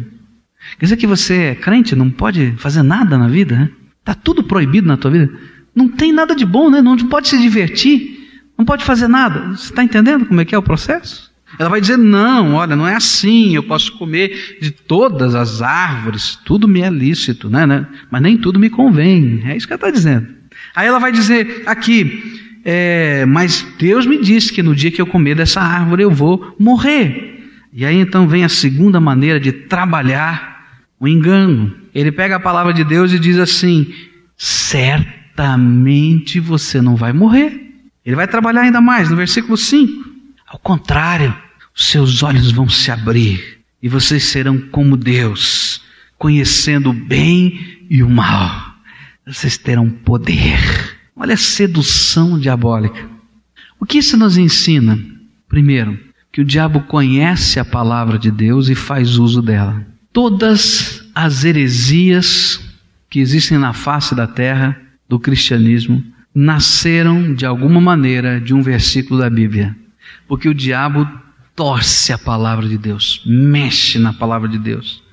Quer 0.77 0.85
dizer 0.85 0.97
que 0.97 1.07
você 1.07 1.35
é 1.35 1.55
crente, 1.55 1.95
não 1.95 2.09
pode 2.09 2.53
fazer 2.57 2.83
nada 2.83 3.17
na 3.17 3.27
vida? 3.27 3.55
Né? 3.55 3.69
Está 3.99 4.13
tudo 4.13 4.43
proibido 4.43 4.87
na 4.87 4.97
tua 4.97 5.11
vida. 5.11 5.31
Não 5.75 5.87
tem 5.87 6.11
nada 6.11 6.35
de 6.35 6.45
bom, 6.45 6.69
né? 6.69 6.81
Não 6.81 6.97
pode 6.97 7.27
se 7.27 7.41
divertir, 7.41 8.41
não 8.57 8.65
pode 8.65 8.83
fazer 8.83 9.07
nada. 9.07 9.55
Você 9.55 9.71
está 9.71 9.83
entendendo 9.83 10.25
como 10.25 10.39
é 10.39 10.45
que 10.45 10.53
é 10.53 10.57
o 10.57 10.63
processo? 10.63 11.31
Ela 11.57 11.69
vai 11.69 11.81
dizer: 11.81 11.97
não, 11.97 12.55
olha, 12.55 12.75
não 12.75 12.87
é 12.87 12.95
assim. 12.95 13.55
Eu 13.55 13.63
posso 13.63 13.91
comer 13.93 14.57
de 14.61 14.71
todas 14.71 15.35
as 15.35 15.61
árvores, 15.61 16.37
tudo 16.45 16.67
me 16.67 16.81
é 16.81 16.89
lícito, 16.89 17.49
né? 17.49 17.65
né? 17.65 17.87
Mas 18.09 18.21
nem 18.21 18.37
tudo 18.37 18.59
me 18.59 18.69
convém. 18.69 19.41
É 19.45 19.55
isso 19.55 19.67
que 19.67 19.73
ela 19.73 19.79
está 19.79 19.91
dizendo. 19.91 20.27
Aí 20.75 20.87
ela 20.87 20.99
vai 20.99 21.11
dizer 21.11 21.63
aqui: 21.65 22.52
é, 22.63 23.25
mas 23.25 23.65
Deus 23.77 24.05
me 24.05 24.21
disse 24.21 24.53
que 24.53 24.63
no 24.63 24.75
dia 24.75 24.91
que 24.91 25.01
eu 25.01 25.07
comer 25.07 25.35
dessa 25.35 25.59
árvore 25.59 26.03
eu 26.03 26.11
vou 26.11 26.55
morrer. 26.57 27.51
E 27.73 27.85
aí 27.85 27.97
então 27.97 28.27
vem 28.27 28.43
a 28.43 28.49
segunda 28.49 28.99
maneira 28.99 29.39
de 29.39 29.51
trabalhar 29.51 30.79
o 30.99 31.07
engano. 31.07 31.75
Ele 31.93 32.11
pega 32.11 32.37
a 32.37 32.39
palavra 32.39 32.73
de 32.73 32.83
Deus 32.83 33.11
e 33.11 33.19
diz 33.19 33.37
assim: 33.37 33.93
certamente 34.37 36.39
você 36.39 36.81
não 36.81 36.95
vai 36.95 37.11
morrer. 37.11 37.61
Ele 38.05 38.15
vai 38.15 38.27
trabalhar 38.27 38.61
ainda 38.61 38.79
mais 38.79 39.09
no 39.09 39.15
versículo 39.15 39.57
5. 39.57 40.11
Ao 40.47 40.59
contrário, 40.59 41.35
os 41.75 41.87
seus 41.87 42.23
olhos 42.23 42.51
vão 42.51 42.69
se 42.69 42.91
abrir 42.91 43.59
e 43.81 43.89
vocês 43.89 44.25
serão 44.25 44.59
como 44.59 44.95
Deus, 44.95 45.81
conhecendo 46.17 46.91
o 46.91 46.93
bem 46.93 47.85
e 47.89 48.03
o 48.03 48.09
mal. 48.09 48.75
Vocês 49.25 49.57
terão 49.57 49.89
poder. 49.89 51.02
Olha 51.15 51.35
a 51.35 51.37
sedução 51.37 52.39
diabólica. 52.39 53.07
O 53.79 53.85
que 53.85 53.99
isso 53.99 54.17
nos 54.17 54.37
ensina? 54.37 54.97
Primeiro, 55.47 55.99
que 56.31 56.41
o 56.41 56.45
diabo 56.45 56.81
conhece 56.81 57.59
a 57.59 57.65
palavra 57.65 58.17
de 58.17 58.31
Deus 58.31 58.69
e 58.69 58.75
faz 58.75 59.17
uso 59.17 59.41
dela. 59.41 59.85
Todas 60.11 61.07
as 61.13 61.43
heresias 61.43 62.59
que 63.09 63.19
existem 63.19 63.57
na 63.57 63.73
face 63.73 64.15
da 64.15 64.25
terra 64.25 64.79
do 65.07 65.19
cristianismo 65.19 66.03
nasceram 66.33 67.35
de 67.35 67.45
alguma 67.45 67.79
maneira 67.79 68.41
de 68.41 68.53
um 68.53 68.63
versículo 68.63 69.19
da 69.19 69.29
Bíblia. 69.29 69.75
Porque 70.27 70.49
o 70.49 70.53
diabo 70.53 71.07
torce 71.55 72.11
a 72.11 72.17
palavra 72.17 72.67
de 72.67 72.77
Deus, 72.77 73.21
mexe 73.25 73.99
na 73.99 74.11
palavra 74.11 74.49
de 74.49 74.57
Deus. 74.57 75.03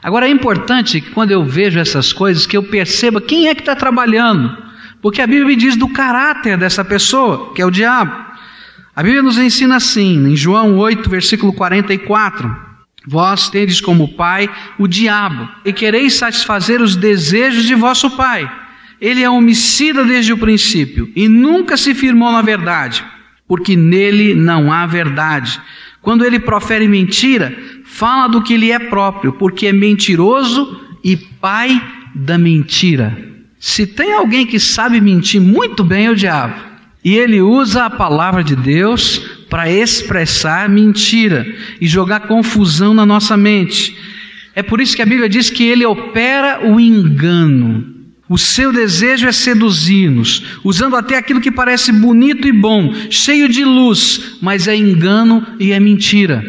Agora 0.00 0.28
é 0.28 0.30
importante 0.30 1.00
que 1.00 1.10
quando 1.10 1.32
eu 1.32 1.44
vejo 1.44 1.78
essas 1.80 2.12
coisas 2.12 2.46
que 2.46 2.56
eu 2.56 2.62
perceba 2.62 3.20
quem 3.20 3.48
é 3.48 3.54
que 3.54 3.62
está 3.62 3.74
trabalhando. 3.74 4.67
Porque 5.00 5.22
a 5.22 5.26
Bíblia 5.26 5.46
me 5.46 5.56
diz 5.56 5.76
do 5.76 5.88
caráter 5.88 6.56
dessa 6.56 6.84
pessoa, 6.84 7.52
que 7.54 7.62
é 7.62 7.66
o 7.66 7.70
diabo. 7.70 8.12
A 8.94 9.02
Bíblia 9.02 9.22
nos 9.22 9.38
ensina 9.38 9.76
assim, 9.76 10.32
em 10.32 10.34
João 10.34 10.76
8, 10.76 11.08
versículo 11.08 11.52
44. 11.52 12.68
Vós 13.06 13.48
tendes 13.48 13.80
como 13.80 14.16
pai 14.16 14.50
o 14.78 14.88
diabo, 14.88 15.48
e 15.64 15.72
quereis 15.72 16.14
satisfazer 16.14 16.82
os 16.82 16.96
desejos 16.96 17.64
de 17.64 17.74
vosso 17.74 18.10
pai. 18.10 18.50
Ele 19.00 19.22
é 19.22 19.30
homicida 19.30 20.04
desde 20.04 20.32
o 20.32 20.38
princípio, 20.38 21.10
e 21.14 21.28
nunca 21.28 21.76
se 21.76 21.94
firmou 21.94 22.32
na 22.32 22.42
verdade, 22.42 23.04
porque 23.46 23.76
nele 23.76 24.34
não 24.34 24.72
há 24.72 24.84
verdade. 24.84 25.60
Quando 26.02 26.24
ele 26.24 26.40
profere 26.40 26.88
mentira, 26.88 27.56
fala 27.84 28.26
do 28.26 28.42
que 28.42 28.56
lhe 28.56 28.72
é 28.72 28.78
próprio, 28.78 29.32
porque 29.32 29.68
é 29.68 29.72
mentiroso 29.72 30.80
e 31.04 31.16
pai 31.16 31.80
da 32.14 32.36
mentira. 32.36 33.16
Se 33.60 33.86
tem 33.86 34.12
alguém 34.12 34.46
que 34.46 34.60
sabe 34.60 35.00
mentir 35.00 35.40
muito 35.40 35.82
bem, 35.82 36.06
é 36.06 36.10
o 36.10 36.16
diabo. 36.16 36.68
E 37.04 37.14
ele 37.14 37.40
usa 37.40 37.84
a 37.84 37.90
palavra 37.90 38.44
de 38.44 38.54
Deus 38.54 39.18
para 39.48 39.70
expressar 39.70 40.68
mentira 40.68 41.46
e 41.80 41.86
jogar 41.86 42.20
confusão 42.20 42.92
na 42.92 43.06
nossa 43.06 43.36
mente. 43.36 43.96
É 44.54 44.62
por 44.62 44.80
isso 44.80 44.94
que 44.94 45.02
a 45.02 45.06
Bíblia 45.06 45.28
diz 45.28 45.50
que 45.50 45.64
ele 45.64 45.86
opera 45.86 46.68
o 46.68 46.78
engano. 46.78 47.96
O 48.28 48.36
seu 48.36 48.72
desejo 48.72 49.26
é 49.26 49.32
seduzir-nos, 49.32 50.58
usando 50.62 50.96
até 50.96 51.16
aquilo 51.16 51.40
que 51.40 51.50
parece 51.50 51.90
bonito 51.90 52.46
e 52.46 52.52
bom, 52.52 52.92
cheio 53.10 53.48
de 53.48 53.64
luz, 53.64 54.36
mas 54.42 54.68
é 54.68 54.76
engano 54.76 55.46
e 55.58 55.72
é 55.72 55.80
mentira. 55.80 56.44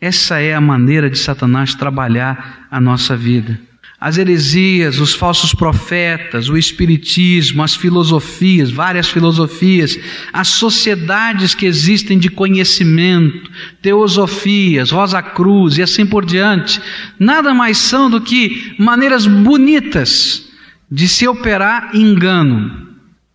Essa 0.00 0.38
é 0.38 0.54
a 0.54 0.60
maneira 0.60 1.10
de 1.10 1.18
Satanás 1.18 1.74
trabalhar 1.74 2.68
a 2.70 2.80
nossa 2.80 3.16
vida 3.16 3.69
as 4.00 4.16
heresias, 4.16 4.98
os 4.98 5.12
falsos 5.12 5.52
profetas, 5.52 6.48
o 6.48 6.56
espiritismo, 6.56 7.62
as 7.62 7.76
filosofias, 7.76 8.70
várias 8.70 9.10
filosofias, 9.10 9.98
as 10.32 10.48
sociedades 10.48 11.54
que 11.54 11.66
existem 11.66 12.18
de 12.18 12.30
conhecimento, 12.30 13.50
teosofias, 13.82 14.90
Rosa 14.90 15.20
Cruz 15.20 15.76
e 15.76 15.82
assim 15.82 16.06
por 16.06 16.24
diante, 16.24 16.80
nada 17.18 17.52
mais 17.52 17.76
são 17.76 18.08
do 18.08 18.22
que 18.22 18.74
maneiras 18.78 19.26
bonitas 19.26 20.48
de 20.90 21.06
se 21.06 21.28
operar 21.28 21.94
engano. 21.94 22.88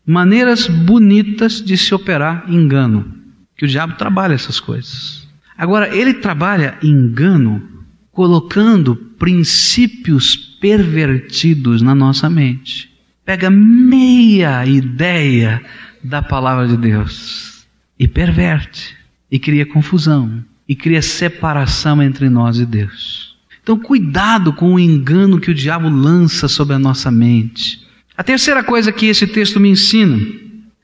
Maneiras 0.04 0.66
bonitas 0.68 1.64
de 1.64 1.78
se 1.78 1.94
operar 1.94 2.46
engano. 2.48 3.14
Que 3.56 3.66
o 3.66 3.68
diabo 3.68 3.94
trabalha 3.94 4.34
essas 4.34 4.60
coisas. 4.60 5.28
Agora, 5.58 5.96
ele 5.96 6.16
trabalha 6.16 6.78
engano 6.84 7.76
colocando 8.12 8.96
princípios 8.96 10.55
pervertidos 10.66 11.84
na 11.84 11.94
nossa 11.94 12.28
mente. 12.28 12.90
Pega 13.24 13.52
meia 13.52 14.66
ideia 14.66 15.64
da 16.04 16.24
palavra 16.24 16.68
de 16.68 16.76
Deus 16.76 17.68
e 18.00 18.08
perverte, 18.08 18.98
e 19.30 19.38
cria 19.38 19.64
confusão, 19.64 20.44
e 20.68 20.76
cria 20.76 21.04
separação 21.04 22.02
entre 22.02 22.32
nós 22.32 22.58
e 22.58 22.66
Deus. 22.66 23.36
Então, 23.62 23.78
cuidado 23.78 24.52
com 24.54 24.74
o 24.74 24.80
engano 24.80 25.40
que 25.40 25.52
o 25.52 25.54
diabo 25.54 25.88
lança 25.88 26.48
sobre 26.48 26.74
a 26.74 26.80
nossa 26.80 27.12
mente. 27.12 27.86
A 28.18 28.24
terceira 28.24 28.64
coisa 28.64 28.92
que 28.92 29.06
esse 29.06 29.28
texto 29.28 29.60
me 29.60 29.70
ensina, 29.70 30.20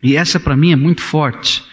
e 0.04 0.16
essa 0.16 0.40
para 0.40 0.56
mim 0.56 0.74
é 0.74 0.76
muito 0.76 1.02
forte, 1.02 1.64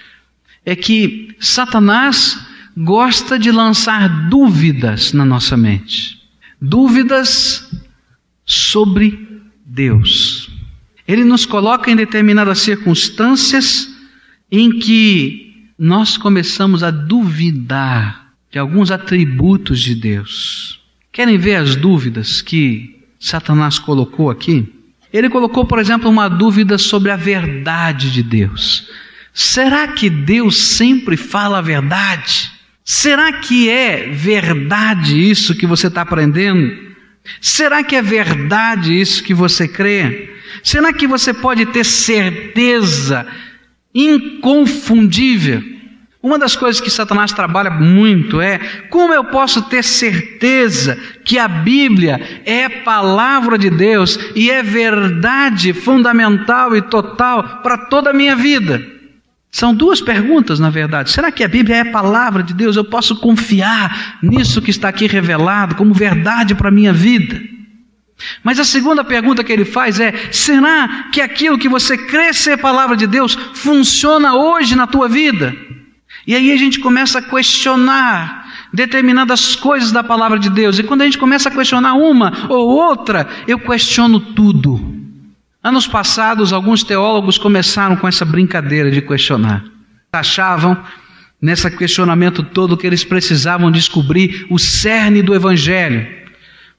é 0.65 0.75
que 0.75 1.37
Satanás 1.39 2.39
gosta 2.75 3.39
de 3.39 3.53
lançar 3.53 4.31
dúvidas 4.31 5.13
na 5.13 5.27
nossa 5.27 5.59
mente. 5.59 6.19
Dúvidas 6.59 7.69
sobre 8.49 9.29
Deus. 9.65 10.49
Ele 11.07 11.23
nos 11.23 11.45
coloca 11.45 11.91
em 11.91 11.97
determinadas 11.97 12.61
circunstâncias 12.61 13.95
em 14.51 14.79
que 14.79 15.69
nós 15.79 16.17
começamos 16.17 16.83
a 16.83 16.91
duvidar 16.91 18.33
de 18.51 18.59
alguns 18.59 18.91
atributos 18.91 19.81
de 19.81 19.95
Deus. 19.95 20.81
Querem 21.13 21.37
ver 21.37 21.57
as 21.57 21.77
dúvidas 21.77 22.41
que 22.41 22.99
Satanás 23.21 23.79
colocou 23.79 24.31
aqui? 24.31 24.67
Ele 25.13 25.29
colocou, 25.29 25.67
por 25.67 25.79
exemplo, 25.79 26.09
uma 26.09 26.29
dúvida 26.29 26.79
sobre 26.79 27.11
a 27.11 27.17
verdade 27.17 28.11
de 28.11 28.23
Deus. 28.23 28.89
Será 29.35 29.89
que 29.89 30.09
Deus 30.09 30.57
sempre 30.57 31.17
fala 31.17 31.59
a 31.59 31.63
verdade? 31.63 32.51
Será 32.83 33.33
que 33.35 33.69
é 33.69 34.09
verdade 34.09 35.19
isso 35.19 35.55
que 35.55 35.67
você 35.67 35.89
está 35.89 36.03
aprendendo? 36.03 36.88
Será 37.41 37.83
que 37.83 37.97
é 37.97 38.03
verdade 38.03 38.99
isso 38.99 39.23
que 39.23 39.35
você 39.35 39.69
crê? 39.69 40.35
Será 40.63 40.93
que 40.93 41.07
você 41.07 41.33
pode 41.33 41.67
ter 41.67 41.85
certeza 41.85 43.27
inconfundível? 43.95 45.63
Uma 46.21 46.39
das 46.39 46.57
coisas 46.57 46.81
que 46.81 46.91
Satanás 46.91 47.33
trabalha 47.33 47.71
muito 47.71 48.41
é 48.41 48.59
como 48.91 49.15
eu 49.15 49.25
posso 49.25 49.63
ter 49.63 49.85
certeza 49.85 50.99
que 51.25 51.39
a 51.39 51.47
Bíblia 51.47 52.43
é 52.45 52.69
palavra 52.69 53.57
de 53.57 53.71
Deus 53.71 54.19
e 54.35 54.51
é 54.51 54.63
verdade 54.63 55.73
fundamental 55.73 56.77
e 56.77 56.83
total 56.83 57.61
para 57.63 57.79
toda 57.79 58.11
a 58.11 58.15
minha 58.15 58.35
vida. 58.35 58.98
São 59.51 59.75
duas 59.75 60.01
perguntas, 60.01 60.61
na 60.61 60.71
verdade. 60.71 61.11
Será 61.11 61.33
que 61.33 61.43
a 61.43 61.49
Bíblia 61.49 61.77
é 61.77 61.85
palavra 61.85 62.43
de 62.43 62.53
Deus? 62.53 62.77
Eu 62.77 62.85
posso 62.85 63.17
confiar 63.17 64.19
nisso 64.23 64.61
que 64.61 64.71
está 64.71 64.89
aqui 64.89 65.07
revelado 65.07 65.75
como 65.75 65.95
verdade 65.95 66.55
para 66.55 66.69
a 66.69 66.73
minha 66.73 66.93
vida? 66.93 67.41
Mas 68.43 68.59
a 68.59 68.65
segunda 68.65 69.05
pergunta 69.05 69.45
que 69.45 69.53
ele 69.53 69.65
faz 69.65 70.01
é: 70.01 70.13
será 70.31 71.07
que 71.13 71.21
aquilo 71.21 71.59
que 71.59 71.69
você 71.69 71.97
crê 71.97 72.33
ser 72.33 72.59
palavra 72.59 72.97
de 72.97 73.07
Deus 73.07 73.35
funciona 73.55 74.35
hoje 74.35 74.77
na 74.77 74.87
tua 74.87 75.09
vida? 75.09 75.55
E 76.27 76.35
aí 76.35 76.53
a 76.53 76.57
gente 76.57 76.79
começa 76.81 77.21
a 77.21 77.23
questionar 77.23 78.47
determinadas 78.73 79.57
coisas 79.57 79.93
da 79.93 80.05
palavra 80.05 80.39
de 80.39 80.51
Deus. 80.51 80.79
E 80.79 80.83
quando 80.83 81.03
a 81.03 81.05
gente 81.05 81.17
começa 81.17 81.49
a 81.49 81.53
questionar 81.53 81.95
uma 81.95 82.47
ou 82.51 82.69
outra, 82.69 83.27
eu 83.47 83.59
questiono 83.59 84.21
tudo. 84.21 84.98
Anos 85.63 85.87
passados, 85.87 86.53
alguns 86.53 86.85
teólogos 86.85 87.37
começaram 87.37 87.97
com 87.97 88.07
essa 88.07 88.25
brincadeira 88.25 88.91
de 88.91 89.03
questionar. 89.03 89.65
Achavam, 90.13 90.83
nesse 91.41 91.69
questionamento 91.71 92.43
todo, 92.43 92.77
que 92.77 92.87
eles 92.87 93.05
precisavam 93.05 93.71
descobrir 93.71 94.47
o 94.51 94.59
cerne 94.59 95.23
do 95.23 95.35
Evangelho. 95.35 96.07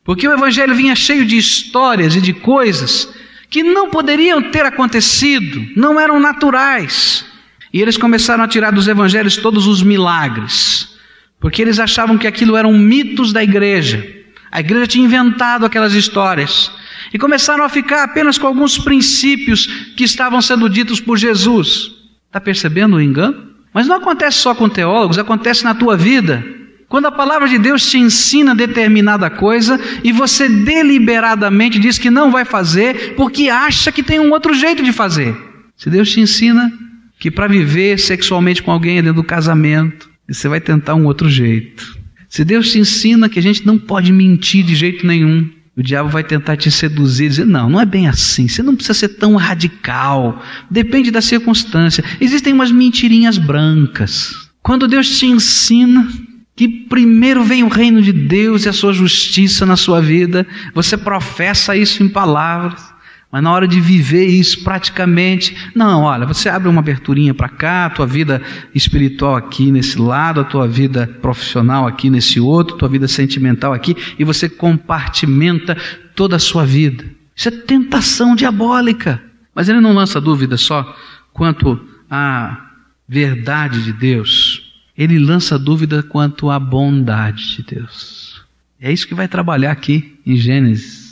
Porque 0.04 0.28
o 0.28 0.34
Evangelho 0.34 0.74
vinha 0.74 0.96
cheio 0.96 1.26
de 1.26 1.38
histórias 1.38 2.16
e 2.16 2.22
de 2.22 2.34
coisas 2.34 3.14
que 3.50 3.64
não 3.64 3.90
poderiam 3.90 4.42
ter 4.42 4.66
acontecido, 4.66 5.66
não 5.76 6.00
eram 6.00 6.20
naturais. 6.20 7.26
E 7.74 7.82
eles 7.82 7.98
começaram 7.98 8.44
a 8.44 8.48
tirar 8.48 8.72
dos 8.72 8.88
evangelhos 8.88 9.38
todos 9.38 9.68
os 9.68 9.82
milagres, 9.82 10.96
porque 11.40 11.62
eles 11.62 11.80
achavam 11.80 12.18
que 12.18 12.28
aquilo 12.28 12.56
eram 12.56 12.74
mitos 12.74 13.34
da 13.34 13.44
igreja. 13.44 14.08
A 14.52 14.60
igreja 14.60 14.88
tinha 14.88 15.06
inventado 15.06 15.66
aquelas 15.66 15.94
histórias. 15.94 16.72
E 17.13 17.18
começaram 17.18 17.63
a 17.63 17.70
ficar 17.70 18.04
apenas 18.04 18.38
com 18.38 18.48
alguns 18.48 18.78
princípios 18.78 19.66
que 19.96 20.04
estavam 20.04 20.42
sendo 20.42 20.70
ditos 20.70 21.00
por 21.00 21.18
Jesus. 21.18 21.92
Está 22.28 22.39
percebendo 22.39 22.96
o 22.96 23.01
engano? 23.01 23.50
Mas 23.74 23.88
não 23.88 23.98
acontece 23.98 24.38
só 24.38 24.54
com 24.54 24.70
teólogos, 24.70 25.18
acontece 25.18 25.63
na 25.63 25.74
tua 25.74 25.96
vida. 25.96 26.46
Quando 26.88 27.06
a 27.06 27.12
palavra 27.12 27.48
de 27.48 27.60
Deus 27.60 27.88
te 27.88 28.00
ensina 28.00 28.56
determinada 28.56 29.30
coisa 29.30 29.80
e 30.04 30.12
você 30.12 30.50
deliberadamente 30.50 31.78
diz 31.80 32.00
que 32.00 32.10
não 32.10 32.32
vai 32.32 32.46
fazer 32.46 33.13
porque 33.16 33.48
acha 33.48 33.92
que 33.92 34.01
tem 34.01 34.20
um 34.20 34.32
outro 34.32 34.56
jeito 34.56 34.82
de 34.84 34.92
fazer. 34.92 35.36
Se 35.78 35.89
Deus 35.89 36.10
te 36.12 36.20
ensina 36.20 36.72
que 37.20 37.30
para 37.30 37.48
viver 37.48 38.00
sexualmente 38.00 38.63
com 38.63 38.72
alguém 38.72 38.98
é 38.98 39.01
dentro 39.01 39.22
do 39.22 39.24
casamento, 39.24 40.10
você 40.28 40.48
vai 40.48 40.60
tentar 40.60 40.96
um 40.96 41.06
outro 41.06 41.30
jeito. 41.30 41.98
Se 42.28 42.44
Deus 42.44 42.72
te 42.72 42.80
ensina 42.80 43.30
que 43.30 43.39
a 43.39 43.42
gente 43.42 43.66
não 43.66 43.78
pode 43.78 44.12
mentir 44.12 44.63
de 44.63 44.75
jeito 44.75 45.06
nenhum, 45.06 45.50
o 45.80 45.84
diabo 45.84 46.10
vai 46.10 46.26
tentar 46.26 46.58
te 46.58 46.70
seduzir 46.70 47.28
e 47.28 47.30
dizer: 47.30 47.46
não, 47.46 47.70
não 47.70 47.80
é 47.80 47.86
bem 47.86 48.10
assim, 48.10 48.50
você 48.50 48.62
não 48.62 48.76
precisa 48.76 48.94
ser 48.94 49.08
tão 49.10 49.38
radical, 49.38 50.44
depende 50.70 51.10
da 51.10 51.22
circunstância. 51.22 52.04
Existem 52.20 52.52
umas 52.52 52.70
mentirinhas 52.70 53.38
brancas. 53.38 54.36
Quando 54.62 54.90
Deus 54.90 55.08
te 55.18 55.26
ensina 55.26 56.06
que 56.54 56.68
primeiro 56.68 57.46
vem 57.46 57.64
o 57.64 57.70
reino 57.70 58.02
de 58.02 58.12
Deus 58.12 58.66
e 58.66 58.70
a 58.70 58.74
sua 58.74 58.92
justiça 58.92 59.66
na 59.66 59.78
sua 59.78 60.02
vida, 60.02 60.46
você 60.76 60.98
professa 60.98 61.78
isso 61.78 62.04
em 62.04 62.10
palavras, 62.10 62.84
mas 63.32 63.44
na 63.44 63.52
hora 63.52 63.68
de 63.68 63.80
viver 63.80 64.26
isso 64.26 64.64
praticamente, 64.64 65.56
não, 65.76 66.04
olha, 66.04 66.26
você 66.26 66.50
abre 66.50 66.68
uma 66.68 66.80
aberturinha 66.80 67.34
para 67.34 67.48
cá, 67.48 67.86
a 67.86 67.89
tua 67.89 68.08
vida 68.08 68.42
espiritual 68.74 69.36
aqui 69.36 69.72
nesse 69.72 70.00
lado, 70.00 70.42
a 70.42 70.44
tua 70.44 70.68
vida 70.68 71.08
profissional 71.22 71.86
aqui 71.86 72.10
nesse 72.10 72.39
outro, 72.39 72.76
a 72.76 72.80
tua 72.80 72.89
vida 72.89 73.08
sentimental 73.08 73.72
aqui, 73.72 73.96
e 74.18 74.24
você 74.24 74.50
compartimenta 74.50 75.78
toda 76.15 76.38
a 76.38 76.39
sua 76.39 76.65
vida. 76.65 77.06
Isso 77.36 77.48
é 77.50 77.52
tentação 77.52 78.36
diabólica. 78.36 79.22
Mas 79.54 79.70
ele 79.70 79.80
não 79.80 79.94
lança 79.94 80.20
dúvida 80.20 80.58
só 80.58 80.96
quanto 81.34 81.80
à 82.10 82.70
verdade 83.08 83.84
de 83.84 83.94
Deus, 83.94 84.74
ele 84.98 85.18
lança 85.18 85.58
dúvida 85.58 86.04
quanto 86.04 86.50
à 86.50 86.60
bondade 86.60 87.56
de 87.56 87.63
Deus. 87.63 88.44
É 88.80 88.92
isso 88.92 89.08
que 89.08 89.15
vai 89.15 89.28
trabalhar 89.28 89.72
aqui 89.72 90.20
em 90.26 90.36
Gênesis. 90.36 91.09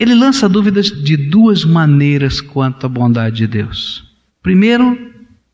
Ele 0.00 0.14
lança 0.14 0.48
dúvidas 0.48 0.86
de 0.86 1.14
duas 1.14 1.62
maneiras 1.62 2.40
quanto 2.40 2.86
à 2.86 2.88
bondade 2.88 3.36
de 3.36 3.46
Deus. 3.46 4.10
Primeiro, 4.42 4.98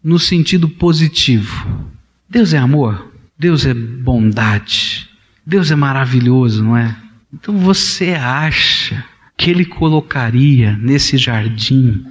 no 0.02 0.20
sentido 0.20 0.68
positivo. 0.68 1.90
Deus 2.30 2.54
é 2.54 2.58
amor, 2.58 3.12
Deus 3.36 3.66
é 3.66 3.74
bondade, 3.74 5.10
Deus 5.44 5.72
é 5.72 5.74
maravilhoso, 5.74 6.62
não 6.62 6.76
é? 6.76 6.96
Então 7.34 7.58
você 7.58 8.14
acha 8.14 9.04
que 9.36 9.50
ele 9.50 9.64
colocaria 9.64 10.76
nesse 10.76 11.18
jardim 11.18 12.06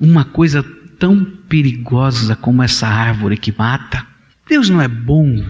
uma 0.00 0.24
coisa 0.24 0.64
tão 0.98 1.24
perigosa 1.48 2.34
como 2.34 2.64
essa 2.64 2.88
árvore 2.88 3.36
que 3.36 3.54
mata? 3.56 4.04
Deus 4.48 4.68
não 4.68 4.82
é 4.82 4.88
bom, 4.88 5.40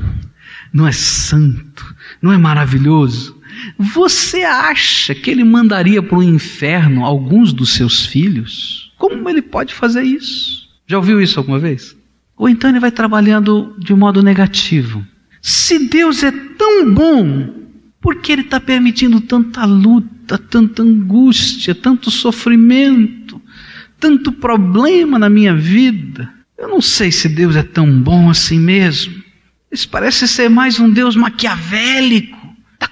não 0.71 0.87
é 0.87 0.93
santo, 0.93 1.95
não 2.21 2.31
é 2.31 2.37
maravilhoso. 2.37 3.36
Você 3.79 4.43
acha 4.43 5.15
que 5.15 5.31
ele 5.31 5.45
mandaria 5.45 6.03
para 6.03 6.19
o 6.19 6.23
inferno 6.23 7.05
alguns 7.05 7.53
dos 7.53 7.71
seus 7.71 8.07
filhos? 8.07 8.93
Como 8.97 9.29
ele 9.29 9.43
pode 9.43 9.75
fazer 9.75 10.03
isso? 10.03 10.69
Já 10.87 10.97
ouviu 10.99 11.21
isso 11.21 11.39
alguma 11.39 11.59
vez? 11.59 11.97
Ou 12.37 12.49
então 12.49 12.71
ele 12.71 12.81
vai 12.81 12.91
trabalhando 12.91 13.75
de 13.79 13.95
modo 13.95 14.23
negativo. 14.23 15.05
Se 15.41 15.79
Deus 15.89 16.23
é 16.23 16.31
tão 16.31 16.93
bom, 16.93 17.55
por 18.01 18.17
que 18.17 18.33
ele 18.33 18.43
está 18.43 18.61
permitindo 18.61 19.21
tanta 19.21 19.65
luta, 19.65 20.39
tanta 20.39 20.83
angústia, 20.83 21.75
tanto 21.75 22.11
sofrimento, 22.11 23.41
tanto 23.99 24.33
problema 24.33 25.19
na 25.19 25.29
minha 25.29 25.55
vida? 25.55 26.33
Eu 26.59 26.69
não 26.69 26.81
sei 26.81 27.11
se 27.11 27.29
Deus 27.29 27.57
é 27.57 27.63
tão 27.63 28.01
bom 28.01 28.31
assim 28.31 28.59
mesmo. 28.59 29.15
Isso 29.71 29.89
parece 29.89 30.27
ser 30.29 30.49
mais 30.49 30.79
um 30.79 30.89
Deus 30.89 31.17
maquiavélico 31.17 32.46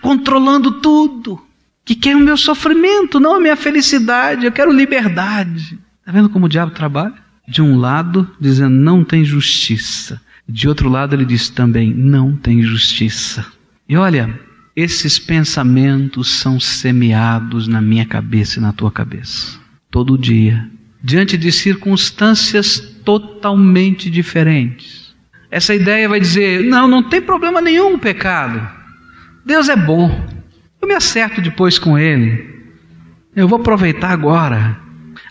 controlando 0.04 0.70
tudo, 0.82 1.40
que 1.82 1.94
quer 1.94 2.14
o 2.14 2.20
meu 2.20 2.36
sofrimento, 2.36 3.18
não 3.18 3.36
a 3.36 3.40
minha 3.40 3.56
felicidade, 3.56 4.44
eu 4.44 4.52
quero 4.52 4.70
liberdade. 4.70 5.78
Está 6.00 6.12
vendo 6.12 6.28
como 6.28 6.44
o 6.44 6.48
diabo 6.48 6.72
trabalha? 6.72 7.14
De 7.48 7.62
um 7.62 7.78
lado, 7.78 8.30
dizendo 8.38 8.74
não 8.74 9.02
tem 9.02 9.24
justiça. 9.24 10.20
De 10.46 10.68
outro 10.68 10.90
lado, 10.90 11.14
ele 11.14 11.24
diz 11.24 11.48
também 11.48 11.90
não 11.94 12.36
tem 12.36 12.62
justiça. 12.62 13.46
E 13.88 13.96
olha, 13.96 14.38
esses 14.76 15.18
pensamentos 15.18 16.34
são 16.34 16.60
semeados 16.60 17.66
na 17.66 17.80
minha 17.80 18.04
cabeça 18.04 18.58
e 18.58 18.62
na 18.62 18.74
tua 18.74 18.92
cabeça, 18.92 19.58
todo 19.90 20.18
dia, 20.18 20.68
diante 21.02 21.38
de 21.38 21.50
circunstâncias 21.50 22.78
totalmente 23.02 24.10
diferentes. 24.10 25.14
Essa 25.50 25.74
ideia 25.74 26.06
vai 26.10 26.20
dizer: 26.20 26.62
não, 26.62 26.86
não 26.86 27.02
tem 27.02 27.22
problema 27.22 27.62
nenhum 27.62 27.94
o 27.94 27.98
pecado. 27.98 28.83
Deus 29.44 29.68
é 29.68 29.76
bom. 29.76 30.10
Eu 30.80 30.88
me 30.88 30.94
acerto 30.94 31.40
depois 31.40 31.78
com 31.78 31.98
Ele. 31.98 32.54
Eu 33.34 33.48
vou 33.48 33.58
aproveitar 33.58 34.10
agora. 34.10 34.78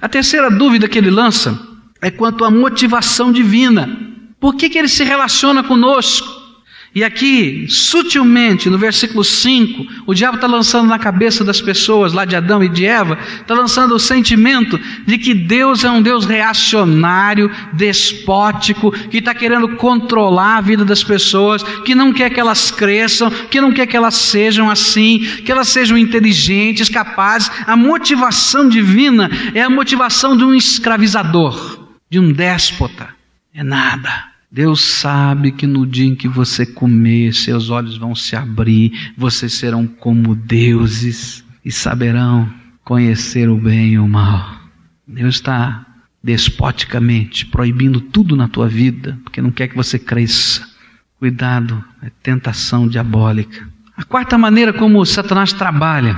A 0.02 0.10
terceira 0.10 0.52
dúvida 0.52 0.88
que 0.88 0.97
ele 0.97 1.10
lança 1.10 1.58
é 2.02 2.12
quanto 2.12 2.43
à 2.43 2.52
motivação 2.52 3.32
divina. 3.32 3.89
Por 4.39 4.56
que, 4.56 4.69
que 4.69 4.78
ele 4.78 4.89
se 4.89 5.04
relaciona 5.04 5.63
conosco? 5.63 6.42
E 6.95 7.03
aqui, 7.03 7.65
sutilmente, 7.67 8.69
no 8.69 8.77
versículo 8.77 9.23
5, 9.23 10.03
o 10.06 10.13
diabo 10.13 10.36
está 10.36 10.45
lançando 10.45 10.88
na 10.88 10.99
cabeça 10.99 11.43
das 11.43 11.60
pessoas, 11.60 12.13
lá 12.13 12.23
de 12.23 12.36
Adão 12.36 12.63
e 12.63 12.69
de 12.69 12.86
Eva, 12.86 13.17
está 13.41 13.56
lançando 13.56 13.95
o 13.95 13.99
sentimento 13.99 14.79
de 15.03 15.17
que 15.17 15.34
Deus 15.34 15.84
é 15.84 15.89
um 15.89 16.03
Deus 16.03 16.23
reacionário, 16.23 17.49
despótico, 17.73 18.91
que 18.91 19.17
está 19.17 19.34
querendo 19.34 19.69
controlar 19.69 20.58
a 20.58 20.62
vida 20.62 20.86
das 20.86 21.03
pessoas, 21.03 21.63
que 21.84 21.95
não 21.95 22.13
quer 22.13 22.29
que 22.29 22.39
elas 22.39 22.69
cresçam, 22.69 23.32
que 23.32 23.60
não 23.60 23.71
quer 23.71 23.88
que 23.88 23.97
elas 23.97 24.13
sejam 24.13 24.69
assim, 24.69 25.17
que 25.43 25.51
elas 25.51 25.69
sejam 25.69 25.97
inteligentes, 25.97 26.89
capazes. 26.89 27.49
A 27.65 27.75
motivação 27.75 28.69
divina 28.69 29.32
é 29.56 29.63
a 29.63 29.69
motivação 29.69 30.38
de 30.38 30.43
um 30.43 30.53
escravizador, 30.53 31.88
de 32.08 32.19
um 32.19 32.32
déspota. 32.32 33.10
É 33.51 33.63
nada. 33.63 34.33
Deus 34.54 34.82
sabe 34.82 35.52
que 35.52 35.66
no 35.66 35.84
dia 35.84 36.06
em 36.06 36.13
que 36.13 36.28
você 36.28 36.63
comer, 36.63 37.34
seus 37.34 37.72
olhos 37.72 37.98
vão 37.98 38.13
se 38.13 38.36
abrir, 38.36 39.12
vocês 39.18 39.54
serão 39.54 39.88
como 39.88 40.36
deuses 40.36 41.44
e 41.66 41.72
saberão 41.72 42.48
conhecer 42.84 43.50
o 43.50 43.58
bem 43.58 43.94
e 43.94 43.98
o 43.98 44.08
mal. 44.08 44.62
Deus 45.08 45.38
está 45.38 45.84
despoticamente 46.24 47.48
proibindo 47.48 48.00
tudo 48.00 48.36
na 48.36 48.48
tua 48.48 48.68
vida, 48.68 49.18
porque 49.24 49.42
não 49.42 49.50
quer 49.50 49.70
que 49.70 49.76
você 49.76 49.98
cresça. 49.98 50.63
Cuidado, 51.18 51.84
é 52.04 52.12
tentação 52.22 52.88
diabólica. 52.88 53.68
A 53.98 54.04
quarta 54.04 54.38
maneira 54.38 54.72
como 54.72 55.04
Satanás 55.04 55.52
trabalha, 55.52 56.16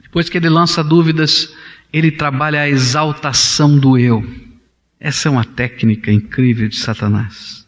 depois 0.00 0.30
que 0.30 0.38
ele 0.38 0.48
lança 0.48 0.82
dúvidas, 0.82 1.54
ele 1.92 2.10
trabalha 2.10 2.62
a 2.62 2.68
exaltação 2.68 3.78
do 3.78 3.98
eu. 3.98 4.24
Essa 4.98 5.28
é 5.28 5.30
uma 5.30 5.44
técnica 5.44 6.10
incrível 6.10 6.66
de 6.66 6.76
Satanás. 6.76 7.63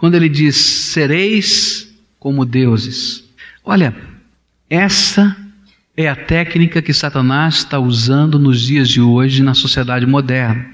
Quando 0.00 0.14
ele 0.14 0.30
diz: 0.30 0.56
sereis 0.56 1.94
como 2.18 2.46
deuses. 2.46 3.22
Olha, 3.62 3.94
essa 4.68 5.36
é 5.94 6.08
a 6.08 6.16
técnica 6.16 6.80
que 6.80 6.94
Satanás 6.94 7.56
está 7.56 7.78
usando 7.78 8.38
nos 8.38 8.62
dias 8.62 8.88
de 8.88 9.02
hoje 9.02 9.42
na 9.42 9.52
sociedade 9.52 10.06
moderna. 10.06 10.66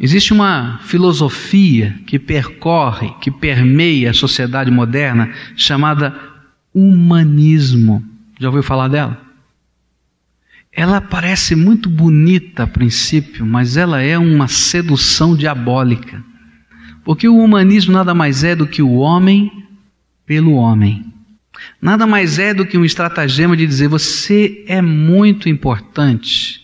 Existe 0.00 0.32
uma 0.32 0.78
filosofia 0.84 1.98
que 2.06 2.18
percorre, 2.18 3.12
que 3.20 3.30
permeia 3.30 4.10
a 4.10 4.14
sociedade 4.14 4.70
moderna, 4.70 5.30
chamada 5.54 6.18
humanismo. 6.72 8.02
Já 8.40 8.48
ouviu 8.48 8.62
falar 8.62 8.88
dela? 8.88 9.20
Ela 10.72 11.02
parece 11.02 11.54
muito 11.54 11.90
bonita 11.90 12.62
a 12.62 12.66
princípio, 12.66 13.44
mas 13.44 13.76
ela 13.76 14.00
é 14.00 14.16
uma 14.16 14.48
sedução 14.48 15.36
diabólica. 15.36 16.24
Porque 17.06 17.28
o 17.28 17.38
humanismo 17.38 17.92
nada 17.92 18.12
mais 18.12 18.42
é 18.42 18.56
do 18.56 18.66
que 18.66 18.82
o 18.82 18.94
homem 18.96 19.62
pelo 20.26 20.54
homem. 20.54 21.04
Nada 21.80 22.04
mais 22.04 22.40
é 22.40 22.52
do 22.52 22.66
que 22.66 22.76
um 22.76 22.84
estratagema 22.84 23.56
de 23.56 23.64
dizer: 23.64 23.86
você 23.86 24.64
é 24.66 24.82
muito 24.82 25.48
importante, 25.48 26.62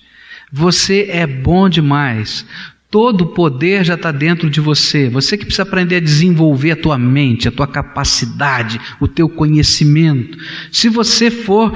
você 0.52 1.07
é 1.09 1.28
bom 1.28 1.68
demais, 1.68 2.44
todo 2.90 3.22
o 3.22 3.26
poder 3.28 3.85
já 3.85 3.94
está 3.94 4.11
dentro 4.11 4.50
de 4.50 4.61
você. 4.61 5.09
Você 5.11 5.38
que 5.38 5.44
precisa 5.44 5.62
aprender 5.62 5.96
a 5.96 6.00
desenvolver 6.00 6.72
a 6.72 6.76
tua 6.76 6.98
mente, 6.98 7.46
a 7.46 7.52
tua 7.52 7.68
capacidade, 7.68 8.81
o 8.98 9.07
teu 9.07 9.28
conhecimento. 9.28 10.37
Se 10.72 10.88
você 10.88 11.31
for 11.31 11.72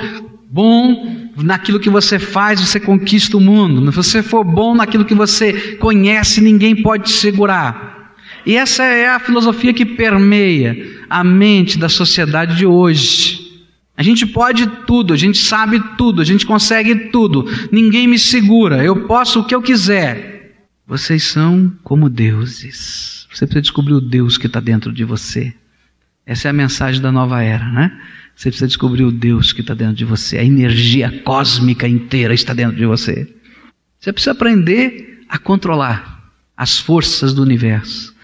bom 0.50 1.30
naquilo 1.36 1.78
que 1.78 1.88
você 1.88 2.18
faz, 2.18 2.60
você 2.60 2.80
conquista 2.80 3.36
o 3.36 3.40
mundo. 3.40 3.92
Se 3.92 3.96
você 3.96 4.22
for 4.24 4.42
bom 4.42 4.74
naquilo 4.74 5.04
que 5.04 5.14
você 5.14 5.76
conhece, 5.76 6.40
ninguém 6.40 6.82
pode 6.82 7.04
te 7.04 7.12
segurar. 7.12 7.95
E 8.46 8.56
essa 8.56 8.84
é 8.84 9.08
a 9.08 9.18
filosofia 9.18 9.74
que 9.74 9.84
permeia 9.84 11.04
a 11.10 11.24
mente 11.24 11.76
da 11.76 11.88
sociedade 11.88 12.56
de 12.56 12.64
hoje. 12.64 13.44
A 13.96 14.04
gente 14.04 14.24
pode 14.24 14.66
tudo, 14.86 15.12
a 15.12 15.16
gente 15.16 15.38
sabe 15.38 15.82
tudo, 15.98 16.22
a 16.22 16.24
gente 16.24 16.46
consegue 16.46 16.94
tudo. 17.10 17.44
Ninguém 17.72 18.06
me 18.06 18.18
segura, 18.18 18.84
eu 18.84 19.04
posso 19.06 19.40
o 19.40 19.44
que 19.44 19.54
eu 19.54 19.60
quiser. 19.60 20.54
Vocês 20.86 21.24
são 21.24 21.72
como 21.82 22.08
deuses. 22.08 23.26
Você 23.32 23.46
precisa 23.46 23.62
descobrir 23.62 23.94
o 23.94 24.00
Deus 24.00 24.38
que 24.38 24.46
está 24.46 24.60
dentro 24.60 24.92
de 24.92 25.02
você. 25.02 25.52
Essa 26.24 26.46
é 26.46 26.50
a 26.50 26.54
mensagem 26.54 27.02
da 27.02 27.10
nova 27.10 27.42
era, 27.42 27.68
né? 27.68 27.98
Você 28.36 28.50
precisa 28.50 28.68
descobrir 28.68 29.04
o 29.04 29.10
Deus 29.10 29.52
que 29.52 29.60
está 29.60 29.74
dentro 29.74 29.96
de 29.96 30.04
você. 30.04 30.38
A 30.38 30.44
energia 30.44 31.22
cósmica 31.24 31.88
inteira 31.88 32.32
está 32.32 32.54
dentro 32.54 32.76
de 32.76 32.86
você. 32.86 33.28
Você 33.98 34.12
precisa 34.12 34.32
aprender 34.32 35.24
a 35.28 35.36
controlar 35.36 36.30
as 36.56 36.78
forças 36.78 37.34
do 37.34 37.42
universo. 37.42 38.15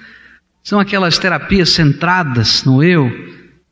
São 0.62 0.79
aquelas 0.79 1.18
terapias 1.18 1.70
centradas 1.70 2.64
no 2.64 2.83
eu, 2.83 3.11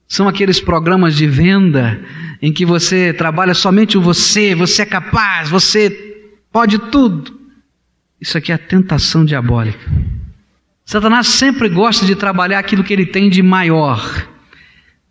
são 0.09 0.27
aqueles 0.27 0.61
programas 0.61 1.15
de 1.15 1.27
venda 1.27 2.01
em 2.43 2.53
que 2.53 2.67
você 2.67 3.13
trabalha 3.13 3.55
somente 3.55 3.97
o 3.97 4.01
você, 4.01 4.55
você 4.55 4.83
é 4.83 4.87
capaz, 4.87 5.49
você 5.49 5.91
pode 6.51 6.79
tudo. 6.79 7.39
Isso 8.21 8.37
aqui 8.37 8.51
é 8.51 8.57
a 8.57 8.59
tentação 8.59 9.25
diabólica. 9.25 9.79
Satanás 10.85 11.29
sempre 11.29 11.69
gosta 11.69 12.05
de 12.05 12.17
trabalhar 12.17 12.59
aquilo 12.59 12.83
que 12.83 12.93
ele 12.93 13.07
tem 13.07 13.31
de 13.31 13.43
maior. 13.43 14.27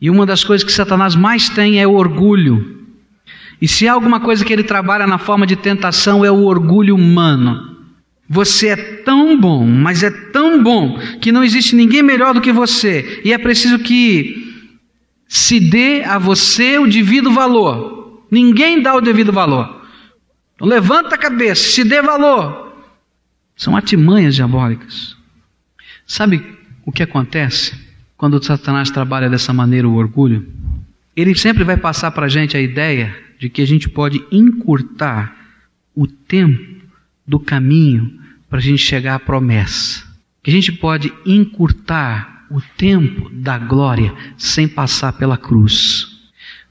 E 0.02 0.10
uma 0.10 0.26
das 0.26 0.44
coisas 0.44 0.66
que 0.66 0.74
Satanás 0.74 1.16
mais 1.16 1.48
tem 1.48 1.80
é 1.80 1.88
o 1.88 1.94
orgulho. 1.94 2.86
E 3.62 3.68
se 3.68 3.88
há 3.88 3.94
alguma 3.94 4.20
coisa 4.20 4.44
que 4.44 4.52
ele 4.52 4.64
trabalha 4.64 5.08
na 5.08 5.18
forma 5.18 5.48
de 5.48 5.56
tentação 5.56 6.26
é 6.26 6.32
o 6.32 6.44
orgulho 6.44 6.96
humano. 6.96 7.79
Você 8.30 8.68
é 8.68 8.76
tão 8.76 9.40
bom, 9.40 9.66
mas 9.66 10.04
é 10.04 10.12
tão 10.12 10.62
bom, 10.62 11.00
que 11.20 11.32
não 11.32 11.44
existe 11.44 11.76
ninguém 11.76 12.04
melhor 12.04 12.36
do 12.36 12.42
que 12.42 12.52
você, 12.52 13.22
e 13.26 13.34
é 13.34 13.38
preciso 13.40 13.80
que 13.80 14.68
se 15.28 15.60
dê 15.60 16.04
a 16.04 16.20
você 16.20 16.78
o 16.78 16.88
devido 16.88 17.32
valor. 17.32 18.24
Ninguém 18.30 18.84
dá 18.84 18.94
o 18.96 19.02
devido 19.02 19.34
valor. 19.34 19.84
Então, 20.54 20.68
levanta 20.68 21.16
a 21.16 21.18
cabeça, 21.18 21.72
se 21.72 21.84
dê 21.84 22.04
valor. 22.04 22.76
São 23.56 23.76
artimanhas 23.76 24.36
diabólicas. 24.36 25.18
Sabe 26.06 26.44
o 26.86 26.92
que 26.92 27.02
acontece 27.02 27.74
quando 28.16 28.44
Satanás 28.44 28.92
trabalha 28.92 29.30
dessa 29.30 29.52
maneira 29.52 29.88
o 29.88 29.96
orgulho? 29.96 30.48
Ele 31.16 31.34
sempre 31.34 31.64
vai 31.64 31.78
passar 31.78 32.12
para 32.12 32.28
a 32.28 32.30
gente 32.30 32.56
a 32.56 32.62
ideia 32.62 33.16
de 33.40 33.50
que 33.50 33.62
a 33.62 33.66
gente 33.66 33.90
pode 33.90 34.24
encurtar 34.32 35.36
o 35.96 36.06
tempo 36.06 36.79
do 37.30 37.40
caminho 37.40 38.12
para 38.50 38.58
a 38.58 38.62
gente 38.62 38.80
chegar 38.80 39.16
à 39.16 39.20
promessa. 39.20 40.04
Que 40.42 40.50
a 40.50 40.54
gente 40.54 40.72
pode 40.72 41.14
encurtar 41.24 42.48
o 42.50 42.60
tempo 42.60 43.30
da 43.32 43.60
glória 43.60 44.12
sem 44.36 44.68
passar 44.68 45.14
pela 45.14 45.38
cruz. 45.38 46.08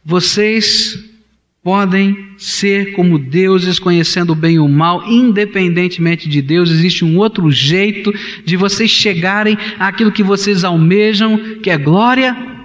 Vocês 0.05 0.99
podem 1.63 2.33
ser 2.37 2.93
como 2.93 3.19
deuses, 3.19 3.79
conhecendo 3.79 4.33
o 4.33 4.37
bem 4.37 4.57
e 4.57 4.59
o 4.59 4.69
mal, 4.69 5.07
independentemente 5.07 6.29
de 6.29 6.43
Deus, 6.43 6.71
existe 6.71 7.05
um 7.05 7.19
outro 7.19 7.51
jeito 7.53 8.13
de 8.45 8.57
vocês 8.57 8.91
chegarem 8.91 9.57
àquilo 9.79 10.11
que 10.11 10.23
vocês 10.25 10.65
almejam, 10.65 11.61
que 11.63 11.71
é 11.71 11.79
glória 11.79 12.58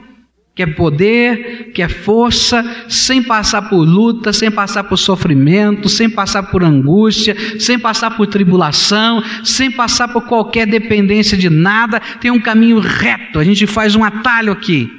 quer 0.55 0.75
poder, 0.75 1.71
quer 1.73 1.89
força, 1.89 2.63
sem 2.87 3.23
passar 3.23 3.63
por 3.63 3.83
luta, 3.83 4.31
sem 4.31 4.51
passar 4.51 4.83
por 4.83 4.97
sofrimento, 4.97 5.89
sem 5.89 6.09
passar 6.09 6.43
por 6.43 6.63
angústia, 6.63 7.35
sem 7.59 7.79
passar 7.79 8.11
por 8.11 8.27
tribulação, 8.27 9.23
sem 9.43 9.71
passar 9.71 10.09
por 10.09 10.23
qualquer 10.27 10.67
dependência 10.67 11.37
de 11.37 11.49
nada, 11.49 11.99
tem 12.21 12.29
um 12.29 12.39
caminho 12.39 12.79
reto. 12.79 13.39
A 13.39 13.43
gente 13.43 13.65
faz 13.65 13.95
um 13.95 14.03
atalho 14.03 14.53
aqui. 14.53 14.91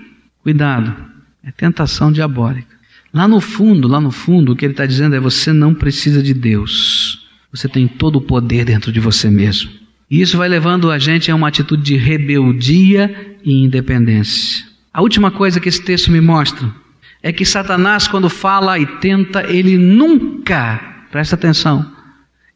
Cuidado, 0.43 0.95
é 1.43 1.53
tentação 1.53 2.11
diabólica. 2.11 2.75
Lá 3.13 3.29
no 3.29 3.41
fundo, 3.41 3.87
lá 3.87 4.01
no 4.01 4.11
fundo, 4.11 4.53
o 4.53 4.57
que 4.57 4.65
ele 4.65 4.73
está 4.73 4.85
dizendo 4.85 5.15
é: 5.15 5.21
você 5.21 5.53
não 5.53 5.73
precisa 5.73 6.21
de 6.21 6.35
Deus, 6.35 7.29
você 7.53 7.69
tem 7.69 7.87
todo 7.87 8.17
o 8.17 8.21
poder 8.21 8.65
dentro 8.65 8.91
de 8.91 8.99
você 8.99 9.31
mesmo. 9.31 9.71
E 10.11 10.21
isso 10.21 10.37
vai 10.37 10.49
levando 10.49 10.91
a 10.91 10.99
gente 10.99 11.31
a 11.31 11.35
uma 11.35 11.49
atitude 11.49 11.83
de 11.83 11.97
rebeldia 11.97 13.37
e 13.45 13.65
independência. 13.65 14.74
A 14.95 15.03
última 15.03 15.33
coisa 15.33 15.59
que 15.59 15.69
esse 15.69 15.83
texto 15.83 16.13
me 16.13 16.21
mostra 16.21 16.73
é 17.21 17.33
que 17.33 17.45
Satanás, 17.45 18.07
quando 18.07 18.31
fala 18.31 18.79
e 18.79 18.87
tenta, 18.87 19.43
ele 19.43 19.77
nunca, 19.77 20.81
presta 21.11 21.35
atenção, 21.35 21.85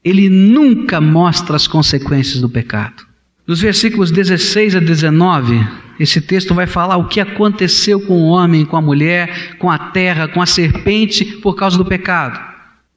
ele 0.05 0.29
nunca 0.29 1.01
mostra 1.01 1.57
as 1.57 1.67
consequências 1.67 2.41
do 2.41 2.49
pecado. 2.49 3.05
Nos 3.45 3.61
versículos 3.61 4.13
16 4.13 4.77
a 4.77 4.79
19, 4.79 5.67
esse 5.99 6.21
texto 6.21 6.55
vai 6.55 6.69
falar 6.69 6.97
o 6.97 7.09
que 7.09 7.19
aconteceu 7.19 8.01
com 8.01 8.23
o 8.23 8.29
homem, 8.29 8.65
com 8.65 8.77
a 8.77 8.83
mulher, 8.83 9.57
com 9.59 9.69
a 9.69 9.79
terra, 9.79 10.29
com 10.29 10.41
a 10.41 10.47
serpente 10.47 11.25
por 11.25 11.57
causa 11.57 11.77
do 11.77 11.85
pecado. 11.85 12.39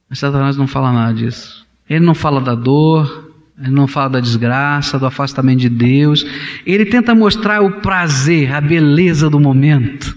Mas 0.08 0.20
Satanás 0.20 0.56
não 0.56 0.68
fala 0.68 0.92
nada 0.92 1.14
disso. 1.14 1.66
Ele 1.90 2.04
não 2.04 2.14
fala 2.14 2.40
da 2.40 2.54
dor, 2.54 3.21
ele 3.62 3.70
não 3.70 3.86
fala 3.86 4.10
da 4.10 4.20
desgraça, 4.20 4.98
do 4.98 5.06
afastamento 5.06 5.60
de 5.60 5.68
Deus. 5.68 6.26
Ele 6.66 6.84
tenta 6.84 7.14
mostrar 7.14 7.62
o 7.62 7.80
prazer, 7.80 8.52
a 8.52 8.60
beleza 8.60 9.30
do 9.30 9.38
momento. 9.38 10.16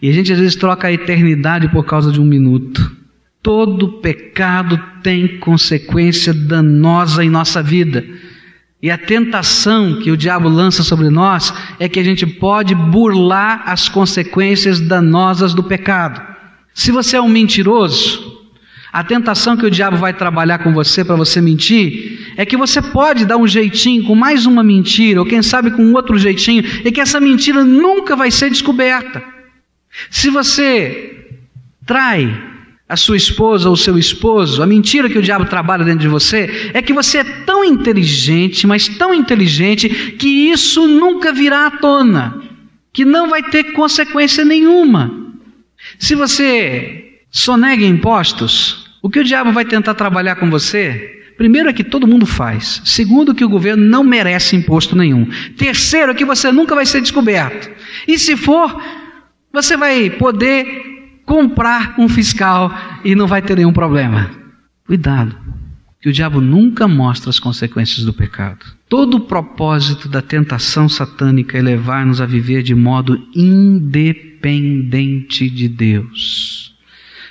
E 0.00 0.08
a 0.08 0.12
gente 0.12 0.32
às 0.32 0.38
vezes 0.38 0.54
troca 0.54 0.86
a 0.86 0.92
eternidade 0.92 1.68
por 1.68 1.84
causa 1.84 2.12
de 2.12 2.20
um 2.20 2.24
minuto. 2.24 2.94
Todo 3.42 4.00
pecado 4.00 4.80
tem 5.02 5.38
consequência 5.38 6.32
danosa 6.32 7.24
em 7.24 7.30
nossa 7.30 7.62
vida. 7.62 8.04
E 8.80 8.90
a 8.90 8.98
tentação 8.98 10.00
que 10.00 10.10
o 10.10 10.16
diabo 10.16 10.48
lança 10.48 10.84
sobre 10.84 11.10
nós 11.10 11.52
é 11.80 11.88
que 11.88 11.98
a 11.98 12.04
gente 12.04 12.26
pode 12.26 12.74
burlar 12.74 13.62
as 13.66 13.88
consequências 13.88 14.80
danosas 14.80 15.54
do 15.54 15.62
pecado. 15.62 16.20
Se 16.74 16.92
você 16.92 17.16
é 17.16 17.20
um 17.20 17.28
mentiroso, 17.28 18.25
a 18.96 19.04
tentação 19.04 19.58
que 19.58 19.66
o 19.66 19.70
diabo 19.70 19.98
vai 19.98 20.14
trabalhar 20.14 20.60
com 20.60 20.72
você 20.72 21.04
para 21.04 21.16
você 21.16 21.38
mentir 21.38 22.32
é 22.34 22.46
que 22.46 22.56
você 22.56 22.80
pode 22.80 23.26
dar 23.26 23.36
um 23.36 23.46
jeitinho 23.46 24.02
com 24.04 24.14
mais 24.14 24.46
uma 24.46 24.62
mentira, 24.62 25.20
ou 25.20 25.26
quem 25.26 25.42
sabe 25.42 25.70
com 25.70 25.92
outro 25.92 26.18
jeitinho, 26.18 26.64
e 26.82 26.90
que 26.90 27.02
essa 27.02 27.20
mentira 27.20 27.62
nunca 27.62 28.16
vai 28.16 28.30
ser 28.30 28.48
descoberta. 28.48 29.22
Se 30.10 30.30
você 30.30 31.28
trai 31.84 32.42
a 32.88 32.96
sua 32.96 33.18
esposa 33.18 33.68
ou 33.68 33.76
seu 33.76 33.98
esposo, 33.98 34.62
a 34.62 34.66
mentira 34.66 35.10
que 35.10 35.18
o 35.18 35.22
diabo 35.22 35.44
trabalha 35.44 35.84
dentro 35.84 36.00
de 36.00 36.08
você 36.08 36.70
é 36.72 36.80
que 36.80 36.94
você 36.94 37.18
é 37.18 37.24
tão 37.44 37.62
inteligente, 37.62 38.66
mas 38.66 38.88
tão 38.88 39.12
inteligente, 39.12 39.90
que 40.18 40.50
isso 40.50 40.88
nunca 40.88 41.34
virá 41.34 41.66
à 41.66 41.70
tona, 41.70 42.42
que 42.94 43.04
não 43.04 43.28
vai 43.28 43.42
ter 43.42 43.74
consequência 43.74 44.42
nenhuma. 44.42 45.34
Se 45.98 46.14
você 46.14 47.18
sonega 47.30 47.84
impostos, 47.84 48.85
o 49.02 49.10
que 49.10 49.20
o 49.20 49.24
diabo 49.24 49.52
vai 49.52 49.64
tentar 49.64 49.94
trabalhar 49.94 50.36
com 50.36 50.50
você 50.50 51.16
Primeiro 51.36 51.68
é 51.68 51.72
que 51.72 51.84
todo 51.84 52.06
mundo 52.06 52.24
faz. 52.24 52.80
Segundo, 52.84 53.34
que 53.34 53.44
o 53.44 53.48
governo 53.48 53.84
não 53.84 54.02
merece 54.02 54.56
imposto 54.56 54.96
nenhum. 54.96 55.26
Terceiro, 55.56 56.12
é 56.12 56.14
que 56.14 56.24
você 56.24 56.50
nunca 56.50 56.74
vai 56.74 56.86
ser 56.86 57.02
descoberto. 57.02 57.70
E 58.08 58.18
se 58.18 58.34
for, 58.36 58.82
você 59.52 59.76
vai 59.76 60.08
poder 60.08 61.20
comprar 61.26 61.94
um 61.98 62.08
fiscal 62.08 62.72
e 63.04 63.14
não 63.14 63.26
vai 63.26 63.42
ter 63.42 63.56
nenhum 63.56 63.72
problema. 63.72 64.30
Cuidado, 64.86 65.36
que 66.00 66.08
o 66.08 66.12
diabo 66.12 66.40
nunca 66.40 66.88
mostra 66.88 67.28
as 67.28 67.38
consequências 67.38 68.06
do 68.06 68.14
pecado. 68.14 68.64
Todo 68.88 69.18
o 69.18 69.20
propósito 69.20 70.08
da 70.08 70.22
tentação 70.22 70.88
satânica 70.88 71.58
é 71.58 71.62
levar-nos 71.62 72.20
a 72.20 72.26
viver 72.26 72.62
de 72.62 72.74
modo 72.74 73.20
independente 73.34 74.00
de 75.50 75.68
Deus. 75.68 76.75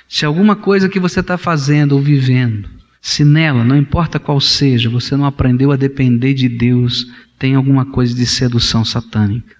Se 0.08 0.24
alguma 0.24 0.56
coisa 0.56 0.88
que 0.88 1.00
você 1.00 1.20
está 1.20 1.36
fazendo 1.36 1.92
ou 1.92 2.00
vivendo 2.00 2.76
se 3.06 3.24
nela, 3.24 3.62
não 3.62 3.76
importa 3.76 4.18
qual 4.18 4.40
seja, 4.40 4.90
você 4.90 5.16
não 5.16 5.24
aprendeu 5.24 5.70
a 5.70 5.76
depender 5.76 6.34
de 6.34 6.48
Deus, 6.48 7.06
tem 7.38 7.54
alguma 7.54 7.86
coisa 7.86 8.12
de 8.12 8.26
sedução 8.26 8.84
satânica. 8.84 9.54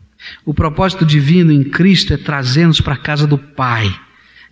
O 0.44 0.52
propósito 0.52 1.06
divino 1.06 1.52
em 1.52 1.62
Cristo 1.62 2.12
é 2.12 2.16
trazer-nos 2.16 2.80
para 2.80 2.94
a 2.94 2.98
casa 2.98 3.24
do 3.24 3.38
Pai 3.38 3.88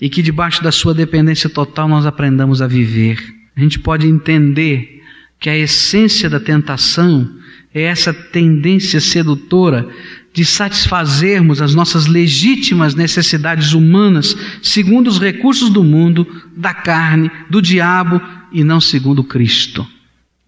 e 0.00 0.08
que 0.08 0.22
debaixo 0.22 0.62
da 0.62 0.70
sua 0.70 0.94
dependência 0.94 1.50
total 1.50 1.88
nós 1.88 2.06
aprendamos 2.06 2.62
a 2.62 2.68
viver. 2.68 3.18
A 3.56 3.60
gente 3.60 3.80
pode 3.80 4.06
entender 4.06 5.02
que 5.40 5.50
a 5.50 5.58
essência 5.58 6.30
da 6.30 6.38
tentação 6.38 7.28
é 7.74 7.82
essa 7.82 8.14
tendência 8.14 9.00
sedutora 9.00 9.88
de 10.34 10.44
satisfazermos 10.44 11.62
as 11.62 11.76
nossas 11.76 12.06
legítimas 12.06 12.96
necessidades 12.96 13.72
humanas 13.72 14.36
segundo 14.60 15.06
os 15.06 15.20
recursos 15.20 15.70
do 15.70 15.84
mundo, 15.84 16.26
da 16.56 16.74
carne, 16.74 17.30
do 17.48 17.62
diabo 17.62 18.20
e 18.50 18.64
não 18.64 18.80
segundo 18.80 19.22
Cristo. 19.22 19.86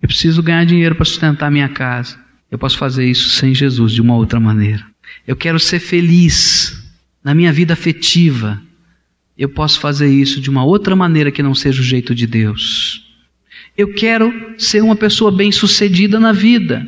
Eu 0.03 0.09
preciso 0.09 0.43
ganhar 0.43 0.65
dinheiro 0.65 0.97
para 0.97 1.05
sustentar 1.05 1.53
minha 1.53 1.69
casa. 1.69 2.19
Eu 2.51 2.59
posso 2.59 2.77
fazer 2.77 3.09
isso 3.09 3.29
sem 3.29 3.55
Jesus 3.55 3.93
de 3.93 4.03
uma 4.03 4.17
outra 4.17 4.41
maneira. 4.41 4.85
Eu 5.25 5.37
quero 5.37 5.61
ser 5.61 5.79
feliz 5.79 6.85
na 7.23 7.33
minha 7.33 7.53
vida 7.53 7.73
afetiva. 7.73 8.61
Eu 9.39 9.49
posso 9.49 9.79
fazer 9.79 10.09
isso 10.09 10.41
de 10.41 10.51
uma 10.51 10.65
outra 10.65 10.97
maneira 10.97 11.31
que 11.31 11.45
não 11.45 11.55
seja 11.55 11.81
o 11.81 11.85
jeito 11.85 12.13
de 12.13 12.27
Deus. 12.27 13.07
Eu 13.77 13.95
quero 13.95 14.35
ser 14.59 14.83
uma 14.83 14.97
pessoa 14.97 15.31
bem-sucedida 15.31 16.19
na 16.19 16.33
vida. 16.33 16.85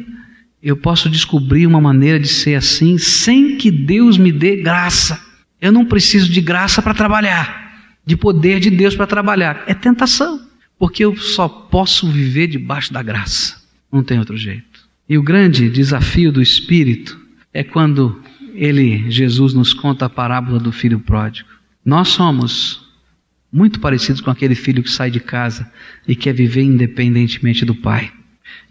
Eu 0.62 0.76
posso 0.76 1.08
descobrir 1.08 1.66
uma 1.66 1.80
maneira 1.80 2.18
de 2.18 2.28
ser 2.28 2.54
assim 2.54 2.98
sem 2.98 3.56
que 3.56 3.70
Deus 3.70 4.18
me 4.18 4.32
dê 4.32 4.56
graça. 4.56 5.20
Eu 5.60 5.72
não 5.72 5.84
preciso 5.84 6.30
de 6.30 6.40
graça 6.40 6.82
para 6.82 6.94
trabalhar, 6.94 7.96
de 8.04 8.16
poder 8.16 8.60
de 8.60 8.70
Deus 8.70 8.94
para 8.94 9.06
trabalhar. 9.06 9.64
É 9.66 9.74
tentação 9.74 10.48
porque 10.78 11.04
eu 11.04 11.16
só 11.16 11.48
posso 11.48 12.10
viver 12.10 12.46
debaixo 12.46 12.92
da 12.92 13.02
graça. 13.02 13.60
Não 13.90 14.02
tem 14.02 14.18
outro 14.18 14.36
jeito. 14.36 14.86
E 15.08 15.18
o 15.18 15.22
grande 15.22 15.68
desafio 15.68 16.30
do 16.30 16.40
Espírito 16.40 17.18
é 17.52 17.64
quando 17.64 18.20
ele, 18.54 19.10
Jesus, 19.10 19.54
nos 19.54 19.74
conta 19.74 20.06
a 20.06 20.10
parábola 20.10 20.58
do 20.58 20.70
filho 20.70 21.00
pródigo. 21.00 21.48
Nós 21.84 22.08
somos 22.08 22.86
muito 23.50 23.80
parecidos 23.80 24.20
com 24.20 24.30
aquele 24.30 24.54
filho 24.54 24.82
que 24.82 24.90
sai 24.90 25.10
de 25.10 25.20
casa 25.20 25.70
e 26.06 26.14
quer 26.14 26.34
viver 26.34 26.62
independentemente 26.62 27.64
do 27.64 27.74
pai. 27.74 28.12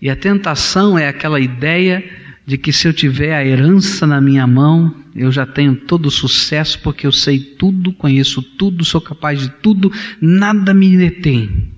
E 0.01 0.09
a 0.09 0.15
tentação 0.15 0.97
é 0.97 1.07
aquela 1.07 1.39
ideia 1.39 2.03
de 2.45 2.57
que 2.57 2.71
se 2.71 2.87
eu 2.87 2.93
tiver 2.93 3.35
a 3.35 3.45
herança 3.45 4.07
na 4.07 4.21
minha 4.21 4.47
mão, 4.47 4.95
eu 5.13 5.31
já 5.31 5.45
tenho 5.45 5.75
todo 5.75 6.05
o 6.05 6.11
sucesso 6.11 6.79
porque 6.81 7.05
eu 7.05 7.11
sei 7.11 7.39
tudo, 7.39 7.91
conheço 7.91 8.41
tudo, 8.41 8.85
sou 8.85 9.01
capaz 9.01 9.41
de 9.41 9.49
tudo, 9.49 9.91
nada 10.21 10.73
me 10.73 10.95
detém. 10.95 11.71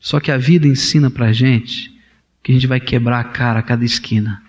Só 0.00 0.18
que 0.18 0.32
a 0.32 0.36
vida 0.36 0.66
ensina 0.66 1.10
para 1.10 1.32
gente 1.32 1.92
que 2.42 2.52
a 2.52 2.54
gente 2.54 2.66
vai 2.66 2.80
quebrar 2.80 3.20
a 3.20 3.24
cara 3.24 3.60
a 3.60 3.62
cada 3.62 3.84
esquina. 3.84 4.42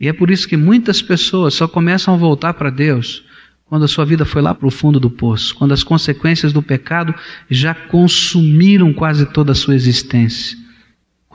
E 0.00 0.08
é 0.08 0.12
por 0.12 0.30
isso 0.30 0.48
que 0.48 0.56
muitas 0.56 1.00
pessoas 1.00 1.54
só 1.54 1.68
começam 1.68 2.12
a 2.12 2.16
voltar 2.16 2.54
para 2.54 2.68
Deus 2.68 3.24
quando 3.64 3.84
a 3.84 3.88
sua 3.88 4.04
vida 4.04 4.24
foi 4.24 4.42
lá 4.42 4.54
para 4.54 4.68
o 4.68 4.70
fundo 4.70 5.00
do 5.00 5.08
poço, 5.08 5.54
quando 5.54 5.72
as 5.72 5.82
consequências 5.82 6.52
do 6.52 6.62
pecado 6.62 7.14
já 7.48 7.74
consumiram 7.74 8.92
quase 8.92 9.24
toda 9.26 9.52
a 9.52 9.54
sua 9.54 9.74
existência, 9.74 10.58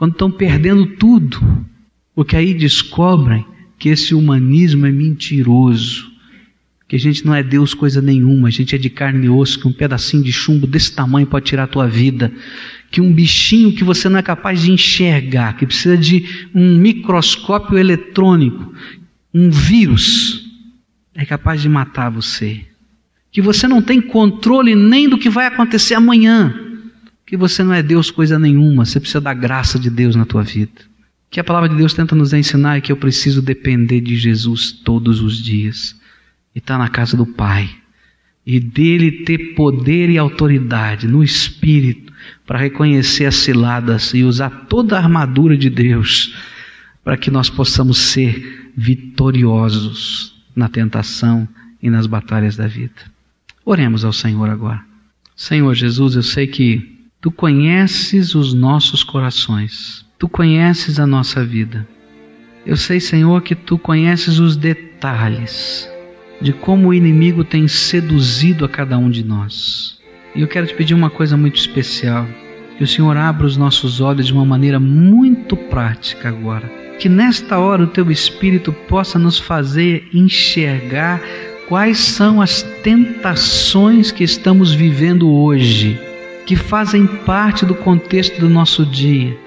quando 0.00 0.12
estão 0.12 0.30
perdendo 0.30 0.86
tudo, 0.86 1.38
porque 2.14 2.34
aí 2.34 2.54
descobrem 2.54 3.44
que 3.78 3.90
esse 3.90 4.14
humanismo 4.14 4.86
é 4.86 4.90
mentiroso, 4.90 6.10
que 6.88 6.96
a 6.96 6.98
gente 6.98 7.26
não 7.26 7.34
é 7.34 7.42
Deus 7.42 7.74
coisa 7.74 8.00
nenhuma, 8.00 8.48
a 8.48 8.50
gente 8.50 8.74
é 8.74 8.78
de 8.78 8.88
carne 8.88 9.26
e 9.26 9.28
osso, 9.28 9.60
que 9.60 9.68
um 9.68 9.72
pedacinho 9.74 10.22
de 10.22 10.32
chumbo 10.32 10.66
desse 10.66 10.94
tamanho 10.94 11.26
pode 11.26 11.44
tirar 11.44 11.64
a 11.64 11.66
tua 11.66 11.86
vida, 11.86 12.32
que 12.90 12.98
um 12.98 13.12
bichinho 13.12 13.74
que 13.74 13.84
você 13.84 14.08
não 14.08 14.18
é 14.18 14.22
capaz 14.22 14.62
de 14.62 14.72
enxergar, 14.72 15.58
que 15.58 15.66
precisa 15.66 15.98
de 15.98 16.48
um 16.54 16.78
microscópio 16.78 17.76
eletrônico, 17.76 18.72
um 19.34 19.50
vírus, 19.50 20.46
é 21.14 21.26
capaz 21.26 21.60
de 21.60 21.68
matar 21.68 22.08
você. 22.08 22.62
Que 23.30 23.42
você 23.42 23.68
não 23.68 23.82
tem 23.82 24.00
controle 24.00 24.74
nem 24.74 25.10
do 25.10 25.18
que 25.18 25.28
vai 25.28 25.44
acontecer 25.44 25.92
amanhã. 25.92 26.69
Que 27.30 27.36
você 27.36 27.62
não 27.62 27.72
é 27.72 27.80
Deus 27.80 28.10
coisa 28.10 28.40
nenhuma, 28.40 28.84
você 28.84 28.98
precisa 28.98 29.20
da 29.20 29.32
graça 29.32 29.78
de 29.78 29.88
Deus 29.88 30.16
na 30.16 30.24
tua 30.24 30.42
vida. 30.42 30.72
Que 31.30 31.38
a 31.38 31.44
palavra 31.44 31.68
de 31.68 31.76
Deus 31.76 31.94
tenta 31.94 32.16
nos 32.16 32.32
ensinar 32.32 32.76
é 32.76 32.80
que 32.80 32.90
eu 32.90 32.96
preciso 32.96 33.40
depender 33.40 34.00
de 34.00 34.16
Jesus 34.16 34.72
todos 34.72 35.22
os 35.22 35.40
dias 35.40 35.94
e 36.52 36.58
estar 36.58 36.74
tá 36.74 36.82
na 36.82 36.88
casa 36.88 37.16
do 37.16 37.24
Pai 37.24 37.70
e 38.44 38.58
dele 38.58 39.22
ter 39.22 39.54
poder 39.54 40.10
e 40.10 40.18
autoridade 40.18 41.06
no 41.06 41.22
espírito 41.22 42.12
para 42.44 42.58
reconhecer 42.58 43.26
as 43.26 43.36
ciladas 43.36 44.12
e 44.12 44.24
usar 44.24 44.66
toda 44.68 44.96
a 44.96 45.00
armadura 45.00 45.56
de 45.56 45.70
Deus 45.70 46.34
para 47.04 47.16
que 47.16 47.30
nós 47.30 47.48
possamos 47.48 47.96
ser 47.98 48.72
vitoriosos 48.76 50.34
na 50.56 50.68
tentação 50.68 51.48
e 51.80 51.88
nas 51.88 52.08
batalhas 52.08 52.56
da 52.56 52.66
vida. 52.66 53.02
Oremos 53.64 54.04
ao 54.04 54.12
Senhor 54.12 54.50
agora. 54.50 54.84
Senhor 55.36 55.72
Jesus, 55.76 56.16
eu 56.16 56.24
sei 56.24 56.48
que 56.48 56.98
tu 57.20 57.30
conheces 57.30 58.34
os 58.34 58.54
nossos 58.54 59.04
corações, 59.04 60.06
tu 60.18 60.26
conheces 60.26 60.98
a 60.98 61.06
nossa 61.06 61.44
vida. 61.44 61.86
Eu 62.64 62.76
sei, 62.76 62.98
Senhor, 62.98 63.42
que 63.42 63.54
tu 63.54 63.76
conheces 63.76 64.38
os 64.38 64.56
detalhes 64.56 65.90
de 66.40 66.52
como 66.54 66.88
o 66.88 66.94
inimigo 66.94 67.44
tem 67.44 67.68
seduzido 67.68 68.64
a 68.64 68.68
cada 68.68 68.96
um 68.96 69.10
de 69.10 69.22
nós. 69.22 69.98
E 70.34 70.40
eu 70.40 70.48
quero 70.48 70.66
te 70.66 70.74
pedir 70.74 70.94
uma 70.94 71.10
coisa 71.10 71.36
muito 71.36 71.56
especial: 71.56 72.26
que 72.78 72.84
o 72.84 72.86
Senhor 72.86 73.14
abra 73.16 73.46
os 73.46 73.56
nossos 73.56 74.00
olhos 74.00 74.26
de 74.26 74.32
uma 74.32 74.46
maneira 74.46 74.80
muito 74.80 75.56
prática 75.56 76.28
agora. 76.28 76.66
Que 76.98 77.08
nesta 77.08 77.58
hora 77.58 77.82
o 77.82 77.88
teu 77.88 78.10
Espírito 78.10 78.72
possa 78.72 79.18
nos 79.18 79.38
fazer 79.38 80.08
enxergar 80.12 81.20
quais 81.68 81.98
são 81.98 82.40
as 82.40 82.62
tentações 82.82 84.10
que 84.10 84.24
estamos 84.24 84.72
vivendo 84.72 85.30
hoje, 85.30 85.98
que 86.50 86.56
fazem 86.56 87.06
parte 87.06 87.64
do 87.64 87.76
contexto 87.76 88.40
do 88.40 88.48
nosso 88.48 88.84
dia. 88.84 89.38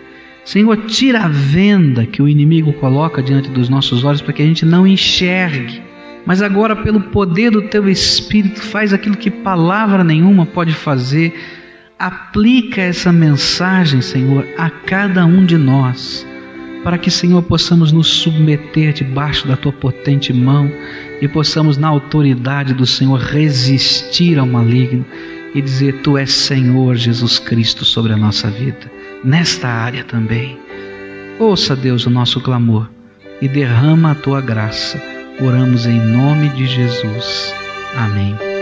Senhor, 0.45 0.77
tira 0.87 1.19
a 1.25 1.27
venda 1.27 2.05
que 2.05 2.21
o 2.21 2.29
inimigo 2.29 2.71
coloca 2.71 3.21
diante 3.21 3.49
dos 3.49 3.67
nossos 3.67 4.05
olhos 4.05 4.21
para 4.21 4.31
que 4.31 4.41
a 4.41 4.45
gente 4.45 4.65
não 4.65 4.87
enxergue 4.87 5.81
mas 6.25 6.41
agora, 6.41 6.75
pelo 6.77 7.01
poder 7.01 7.51
do 7.51 7.63
teu 7.63 7.89
Espírito, 7.89 8.61
faz 8.61 8.93
aquilo 8.93 9.17
que 9.17 9.29
palavra 9.29 10.05
nenhuma 10.05 10.45
pode 10.45 10.73
fazer. 10.73 11.33
Aplica 11.99 12.79
essa 12.79 13.11
mensagem, 13.11 13.99
Senhor, 13.99 14.47
a 14.57 14.69
cada 14.69 15.25
um 15.25 15.45
de 15.45 15.57
nós, 15.57 16.25
para 16.81 16.97
que, 16.97 17.11
Senhor, 17.11 17.43
possamos 17.43 17.91
nos 17.91 18.07
submeter 18.07 18.93
debaixo 18.93 19.45
da 19.45 19.57
tua 19.57 19.73
potente 19.73 20.31
mão 20.31 20.71
e 21.21 21.27
possamos, 21.27 21.77
na 21.77 21.89
autoridade 21.89 22.73
do 22.73 22.85
Senhor, 22.85 23.19
resistir 23.19 24.39
ao 24.39 24.47
maligno 24.47 25.05
e 25.53 25.61
dizer: 25.61 26.01
Tu 26.01 26.17
és 26.17 26.31
Senhor 26.31 26.95
Jesus 26.95 27.39
Cristo 27.39 27.85
sobre 27.85 28.13
a 28.13 28.17
nossa 28.17 28.49
vida, 28.49 28.91
nesta 29.23 29.67
área 29.67 30.03
também. 30.03 30.57
Ouça, 31.39 31.75
Deus, 31.75 32.05
o 32.05 32.09
nosso 32.09 32.39
clamor 32.41 32.89
e 33.41 33.47
derrama 33.47 34.11
a 34.11 34.15
tua 34.15 34.39
graça 34.39 35.01
Oramos 35.41 35.85
em 35.85 35.99
nome 35.99 36.49
de 36.49 36.67
Jesus. 36.67 37.53
Amém. 37.97 38.52